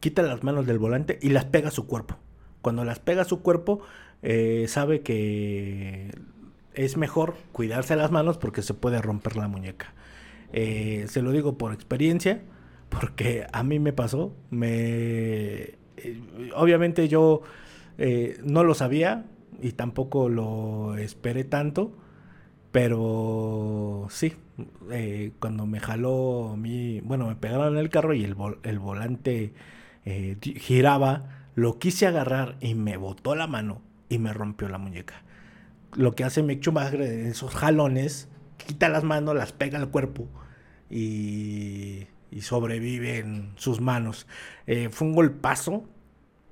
quita 0.00 0.20
las 0.20 0.44
manos 0.44 0.66
del 0.66 0.78
volante 0.78 1.18
y 1.22 1.30
las 1.30 1.46
pega 1.46 1.68
a 1.68 1.72
su 1.72 1.86
cuerpo. 1.86 2.18
Cuando 2.60 2.84
las 2.84 2.98
pega 2.98 3.22
a 3.22 3.24
su 3.24 3.40
cuerpo, 3.40 3.80
eh, 4.20 4.66
sabe 4.68 5.00
que 5.00 6.14
es 6.74 6.98
mejor 6.98 7.36
cuidarse 7.52 7.96
las 7.96 8.10
manos 8.10 8.36
porque 8.36 8.60
se 8.60 8.74
puede 8.74 9.00
romper 9.00 9.36
la 9.36 9.48
muñeca. 9.48 9.94
Eh, 10.52 11.06
se 11.08 11.22
lo 11.22 11.32
digo 11.32 11.58
por 11.58 11.72
experiencia, 11.72 12.42
porque 12.88 13.46
a 13.52 13.62
mí 13.62 13.78
me 13.78 13.92
pasó. 13.92 14.34
Me, 14.50 14.64
eh, 15.96 16.20
obviamente 16.54 17.08
yo 17.08 17.42
no 18.44 18.64
lo 18.64 18.72
sabía 18.72 19.26
y 19.60 19.72
tampoco 19.72 20.30
lo 20.30 20.96
esperé 20.96 21.44
tanto, 21.44 21.92
pero 22.72 24.06
sí, 24.08 24.32
cuando 25.38 25.66
me 25.66 25.80
jaló 25.80 26.54
mi, 26.56 27.00
bueno, 27.02 27.26
me 27.26 27.36
pegaron 27.36 27.74
en 27.74 27.78
el 27.78 27.90
carro 27.90 28.14
y 28.14 28.24
el, 28.24 28.36
el 28.62 28.78
volante 28.78 29.52
giraba 30.04 31.40
lo 31.54 31.78
quise 31.78 32.06
agarrar 32.06 32.56
y 32.60 32.74
me 32.74 32.96
botó 32.96 33.34
la 33.34 33.46
mano 33.46 33.82
y 34.08 34.18
me 34.18 34.32
rompió 34.32 34.68
la 34.70 34.78
muñeca. 34.78 35.22
Lo 35.94 36.14
que 36.14 36.24
hace 36.24 36.42
Mick 36.42 36.60
Schumacher 36.62 37.02
en 37.02 37.26
esos 37.26 37.54
jalones, 37.54 38.28
quita 38.64 38.88
las 38.88 39.04
manos, 39.04 39.34
las 39.34 39.52
pega 39.52 39.78
al 39.78 39.90
cuerpo 39.90 40.28
y, 40.88 42.06
y 42.30 42.40
sobrevive 42.42 43.18
en 43.18 43.52
sus 43.56 43.80
manos. 43.80 44.26
Eh, 44.66 44.88
fue 44.90 45.08
un 45.08 45.14
golpazo. 45.14 45.84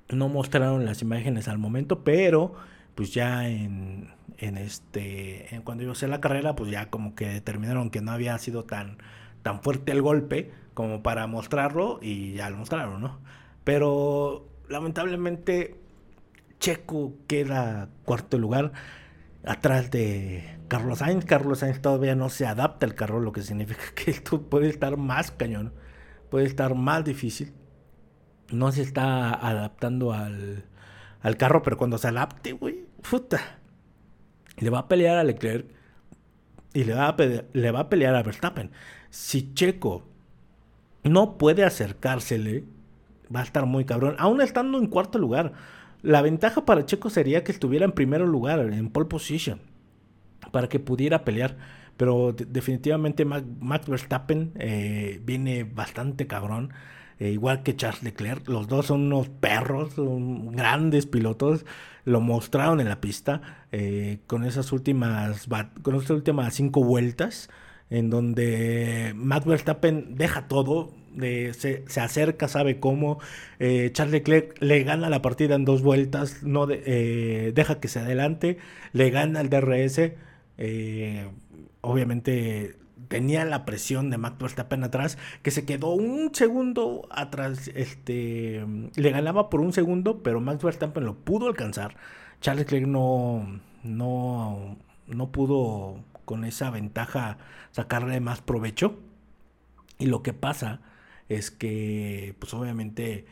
No 0.09 0.27
mostraron 0.27 0.85
las 0.85 1.01
imágenes 1.01 1.47
al 1.47 1.59
momento, 1.59 2.03
pero 2.03 2.55
pues 2.95 3.13
ya 3.13 3.47
en, 3.47 4.09
en 4.37 4.57
este 4.57 5.53
en 5.53 5.61
cuando 5.61 5.87
a 5.87 5.91
hacer 5.91 6.09
la 6.09 6.21
carrera, 6.21 6.55
pues 6.55 6.71
ya 6.71 6.89
como 6.89 7.15
que 7.15 7.27
determinaron 7.27 7.91
que 7.91 8.01
no 8.01 8.11
había 8.11 8.37
sido 8.39 8.63
tan 8.63 8.97
tan 9.43 9.61
fuerte 9.61 9.91
el 9.91 10.01
golpe 10.01 10.51
como 10.73 11.03
para 11.03 11.27
mostrarlo 11.27 11.99
y 12.01 12.33
ya 12.33 12.49
lo 12.49 12.57
mostraron, 12.57 13.01
¿no? 13.01 13.19
Pero 13.63 14.47
lamentablemente 14.67 15.75
Checo 16.59 17.13
queda 17.27 17.89
cuarto 18.03 18.37
lugar 18.37 18.71
atrás 19.43 19.91
de 19.91 20.59
Carlos 20.67 20.99
Sainz. 20.99 21.25
Carlos 21.25 21.59
Sainz 21.59 21.81
todavía 21.81 22.15
no 22.15 22.29
se 22.29 22.45
adapta 22.45 22.85
al 22.85 22.95
carro, 22.95 23.19
lo 23.19 23.31
que 23.31 23.41
significa 23.41 23.81
que 23.95 24.11
esto 24.11 24.41
puede 24.43 24.69
estar 24.69 24.97
más 24.97 25.31
cañón, 25.31 25.73
puede 26.29 26.45
estar 26.45 26.75
más 26.75 27.03
difícil. 27.03 27.53
No 28.51 28.71
se 28.71 28.81
está 28.81 29.33
adaptando 29.33 30.13
al, 30.13 30.65
al 31.21 31.37
carro, 31.37 31.61
pero 31.61 31.77
cuando 31.77 31.97
se 31.97 32.07
adapte, 32.07 32.53
güey, 32.53 32.85
puta, 33.09 33.59
le 34.57 34.69
va 34.69 34.79
a 34.79 34.87
pelear 34.87 35.17
a 35.17 35.23
Leclerc 35.23 35.67
y 36.73 36.83
le 36.83 36.93
va 36.93 37.09
a, 37.09 37.15
le 37.17 37.71
va 37.71 37.79
a 37.81 37.89
pelear 37.89 38.15
a 38.15 38.23
Verstappen. 38.23 38.71
Si 39.09 39.53
Checo 39.53 40.07
no 41.03 41.37
puede 41.37 41.63
acercársele, 41.63 42.65
va 43.33 43.41
a 43.41 43.43
estar 43.43 43.65
muy 43.65 43.85
cabrón. 43.85 44.15
Aún 44.19 44.41
estando 44.41 44.77
en 44.77 44.87
cuarto 44.87 45.19
lugar, 45.19 45.53
la 46.01 46.21
ventaja 46.21 46.65
para 46.65 46.85
Checo 46.85 47.09
sería 47.09 47.43
que 47.43 47.51
estuviera 47.51 47.85
en 47.85 47.91
primer 47.91 48.21
lugar, 48.21 48.59
en 48.59 48.89
pole 48.89 49.07
position, 49.07 49.59
para 50.51 50.69
que 50.69 50.79
pudiera 50.79 51.25
pelear. 51.25 51.57
Pero 51.97 52.33
definitivamente 52.33 53.25
Max 53.25 53.87
Verstappen 53.87 54.53
eh, 54.55 55.19
viene 55.23 55.65
bastante 55.65 56.27
cabrón. 56.27 56.71
Eh, 57.19 57.31
igual 57.31 57.63
que 57.63 57.75
Charles 57.75 58.03
Leclerc, 58.03 58.47
los 58.47 58.69
dos 58.69 58.85
son 58.85 59.01
unos 59.01 59.27
perros, 59.27 59.93
son 59.95 60.53
grandes 60.53 61.05
pilotos, 61.05 61.65
lo 62.05 62.21
mostraron 62.21 62.79
en 62.79 62.87
la 62.87 63.01
pista 63.01 63.65
eh, 63.73 64.19
con 64.25 64.45
esas 64.45 64.71
últimas 64.71 65.47
con 65.81 65.95
esas 65.95 66.11
últimas 66.11 66.53
cinco 66.53 66.81
vueltas 66.81 67.49
en 67.89 68.09
donde 68.09 69.13
Max 69.15 69.45
Verstappen 69.45 70.15
deja 70.15 70.47
todo, 70.47 70.93
se, 71.53 71.83
acerca, 71.99 72.47
sabe 72.47 72.79
cómo. 72.79 73.19
Eh, 73.59 73.89
Charles 73.93 74.13
Leclerc 74.13 74.61
le 74.61 74.83
gana 74.83 75.09
la 75.09 75.21
partida 75.21 75.55
en 75.55 75.65
dos 75.65 75.81
vueltas, 75.81 76.43
no 76.43 76.67
eh, 76.69 77.51
deja 77.53 77.79
que 77.79 77.87
se 77.87 77.99
adelante, 77.99 78.57
le 78.93 79.09
gana 79.09 79.41
el 79.41 79.49
DRS. 79.49 80.13
Eh, 80.57 81.29
obviamente 81.81 82.75
tenía 83.07 83.45
la 83.45 83.65
presión 83.65 84.09
de 84.09 84.17
Max 84.17 84.37
Verstappen 84.39 84.83
atrás, 84.83 85.17
que 85.41 85.51
se 85.51 85.65
quedó 85.65 85.93
un 85.93 86.33
segundo 86.33 87.07
atrás, 87.11 87.69
este, 87.73 88.65
le 88.95 89.09
ganaba 89.11 89.49
por 89.49 89.61
un 89.61 89.73
segundo, 89.73 90.21
pero 90.21 90.41
Max 90.41 90.63
Verstappen 90.63 91.05
lo 91.05 91.15
pudo 91.15 91.47
alcanzar. 91.47 91.95
Charles 92.41 92.65
Leclerc 92.65 92.87
no, 92.87 93.59
no, 93.83 94.77
no 95.07 95.31
pudo 95.31 96.03
con 96.25 96.45
esa 96.45 96.69
ventaja 96.69 97.37
sacarle 97.71 98.19
más 98.19 98.41
provecho. 98.41 98.99
Y 99.97 100.05
lo 100.05 100.23
que 100.23 100.31
pasa 100.33 100.79
es 101.29 101.51
que, 101.51 102.35
pues 102.39 102.53
obviamente, 102.53 103.25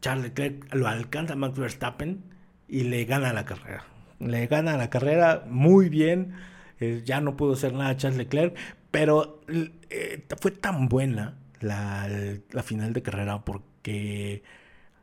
Charles 0.00 0.26
Leclerc 0.26 0.74
lo 0.74 0.86
alcanza 0.86 1.32
a 1.32 1.36
Max 1.36 1.58
Verstappen 1.58 2.22
y 2.68 2.84
le 2.84 3.04
gana 3.06 3.32
la 3.32 3.44
carrera. 3.44 3.84
Le 4.20 4.46
gana 4.46 4.76
la 4.76 4.90
carrera 4.90 5.44
muy 5.48 5.88
bien. 5.88 6.34
Eh, 6.80 7.02
ya 7.04 7.20
no 7.20 7.36
pudo 7.36 7.54
hacer 7.54 7.72
nada 7.72 7.96
Charles 7.96 8.18
Leclerc, 8.18 8.56
pero 8.90 9.40
eh, 9.90 10.24
fue 10.40 10.50
tan 10.50 10.88
buena 10.88 11.38
la, 11.60 12.06
final 12.62 12.92
de 12.92 13.02
carrera 13.02 13.44
porque 13.44 14.42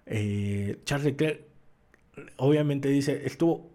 eh, 0.06 0.80
Charles 0.86 1.06
Leclerc 1.06 1.42
obviamente 2.38 2.88
dice, 2.90 3.24
estuvo, 3.26 3.70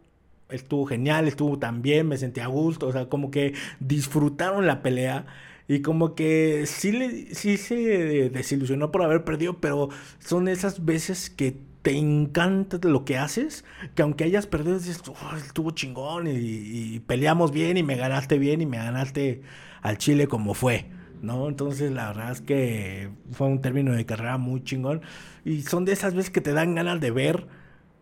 estuvo 0.48 0.86
genial, 0.86 1.28
estuvo 1.28 1.58
tan 1.58 1.82
bien, 1.82 2.08
me 2.08 2.16
sentí 2.16 2.40
a 2.40 2.46
gusto, 2.46 2.86
o 2.86 2.92
sea, 2.92 3.06
como 3.08 3.30
que 3.30 3.54
disfrutaron 3.80 4.66
la 4.66 4.80
pelea 4.80 5.26
y 5.70 5.82
como 5.82 6.16
que 6.16 6.64
sí, 6.66 6.90
le, 6.90 7.32
sí 7.32 7.56
se 7.56 8.28
desilusionó 8.28 8.90
por 8.90 9.02
haber 9.02 9.22
perdido, 9.22 9.60
pero 9.60 9.88
son 10.18 10.48
esas 10.48 10.84
veces 10.84 11.30
que 11.30 11.56
te 11.82 11.96
encanta 11.96 12.80
lo 12.88 13.04
que 13.04 13.16
haces, 13.16 13.64
que 13.94 14.02
aunque 14.02 14.24
hayas 14.24 14.48
perdido, 14.48 14.80
dices, 14.80 15.00
estuvo 15.46 15.70
chingón 15.70 16.26
y, 16.26 16.98
peleamos 17.06 17.52
bien 17.52 17.76
y 17.76 17.84
me 17.84 17.94
ganaste 17.94 18.36
bien 18.36 18.60
y 18.60 18.66
me 18.66 18.78
ganaste 18.78 19.42
al 19.80 19.96
Chile 19.96 20.26
como 20.26 20.54
fue, 20.54 20.86
¿no? 21.22 21.48
Entonces 21.48 21.92
la 21.92 22.08
verdad 22.08 22.32
es 22.32 22.40
que 22.40 23.10
fue 23.30 23.46
un 23.46 23.60
término 23.60 23.92
de 23.92 24.04
carrera 24.04 24.38
muy 24.38 24.64
chingón 24.64 25.02
y 25.44 25.62
son 25.62 25.84
de 25.84 25.92
esas 25.92 26.14
veces 26.14 26.32
que 26.32 26.40
te 26.40 26.52
dan 26.52 26.74
ganas 26.74 27.00
de 27.00 27.12
ver 27.12 27.46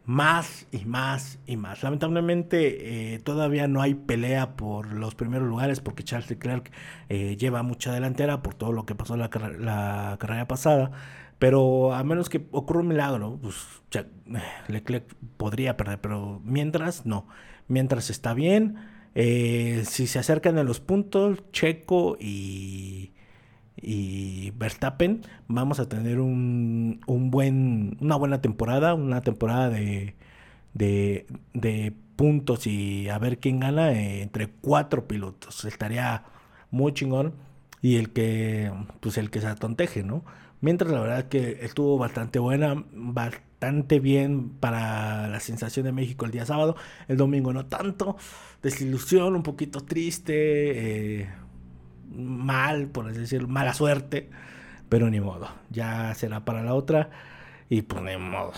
más 0.09 0.67
y 0.73 0.87
más 0.87 1.39
y 1.45 1.59
más. 1.59 1.83
Lamentablemente 1.83 3.15
eh, 3.15 3.19
todavía 3.19 3.69
no 3.69 3.83
hay 3.83 3.93
pelea 3.93 4.57
por 4.57 4.95
los 4.95 5.15
primeros 5.15 5.47
lugares 5.47 5.81
porque 5.81 6.03
Charles 6.03 6.31
Leclerc 6.31 6.73
eh, 7.11 7.37
lleva 7.37 7.63
mucha 7.63 7.93
delantera 7.93 8.43
por 8.43 8.55
todo 8.55 8.73
lo 8.73 8.87
que 8.87 8.95
pasó 8.95 9.19
la, 9.19 9.29
carrera 9.29 10.49
pasada. 10.49 10.93
Pero 11.39 11.93
a 11.93 12.03
menos 12.05 12.31
que 12.31 12.49
ocurra 12.53 12.81
un 12.81 12.89
milagro, 12.89 13.39
pues 13.43 13.57
Leclerc 14.69 15.15
podría 15.37 15.77
perder, 15.77 16.01
pero 16.01 16.41
mientras 16.43 17.05
no. 17.05 17.29
Mientras 17.69 18.09
está 18.09 18.33
bien, 18.33 18.77
eh, 19.15 19.83
si 19.85 20.07
se 20.07 20.19
acercan 20.19 20.57
a 20.57 20.63
los 20.63 20.81
puntos, 20.81 21.45
Checo 21.53 22.17
y, 22.19 23.13
y 23.83 24.53
Verstappen, 24.53 25.23
vamos 25.47 25.81
a 25.81 25.89
tener 25.89 26.21
un, 26.21 27.01
un 27.07 27.31
buen, 27.31 27.97
una 28.01 28.17
buena 28.17 28.41
temporada, 28.41 28.95
una 28.95 29.21
temporada 29.23 29.71
de, 29.71 30.15
de, 30.75 31.95
puntos 32.17 32.67
y 32.67 33.09
a 33.09 33.19
ver 33.19 33.39
quién 33.39 33.61
gana 33.61 33.93
eh, 33.93 34.23
entre 34.23 34.49
cuatro 34.49 35.07
pilotos. 35.07 35.65
Estaría 35.65 36.25
muy 36.71 36.93
chingón 36.93 37.35
y 37.81 37.97
el 37.97 38.11
que, 38.11 38.73
pues 39.01 39.19
el 39.19 39.31
que 39.31 39.41
se 39.41 39.47
atonteje, 39.47 40.03
¿no? 40.03 40.25
Mientras 40.61 40.91
la 40.91 41.01
verdad 41.01 41.29
que 41.29 41.59
estuvo 41.63 41.97
bastante 41.99 42.41
buena, 42.41 42.85
bastante 42.93 44.01
bien 44.01 44.51
para 44.51 45.29
la 45.29 45.41
sensación 45.41 45.87
de 45.87 45.93
México 45.93 46.25
el 46.25 46.33
día 46.33 46.47
sábado. 46.47 46.77
El 47.07 47.17
domingo 47.17 47.53
no 47.53 47.67
tanto. 47.67 48.17
Desilusión, 48.63 49.37
un 49.37 49.45
poquito 49.45 49.81
triste. 49.85 51.21
Eh, 51.21 51.29
mal, 52.09 52.89
por 52.89 53.09
así 53.09 53.21
decirlo, 53.21 53.49
mala 53.49 53.75
suerte. 53.75 54.31
Pero 54.89 55.11
ni 55.11 55.21
modo. 55.21 55.49
Ya 55.71 56.15
será 56.15 56.45
para 56.45 56.63
la 56.63 56.75
otra. 56.75 57.11
Y 57.69 57.83
pues 57.83 58.03
ni 58.03 58.17
modo. 58.17 58.53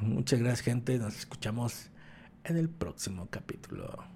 Muchas 0.00 0.40
gracias 0.40 0.60
gente. 0.60 0.98
Nos 0.98 1.18
escuchamos 1.18 1.90
en 2.44 2.56
el 2.56 2.68
próximo 2.68 3.28
capítulo. 3.30 4.11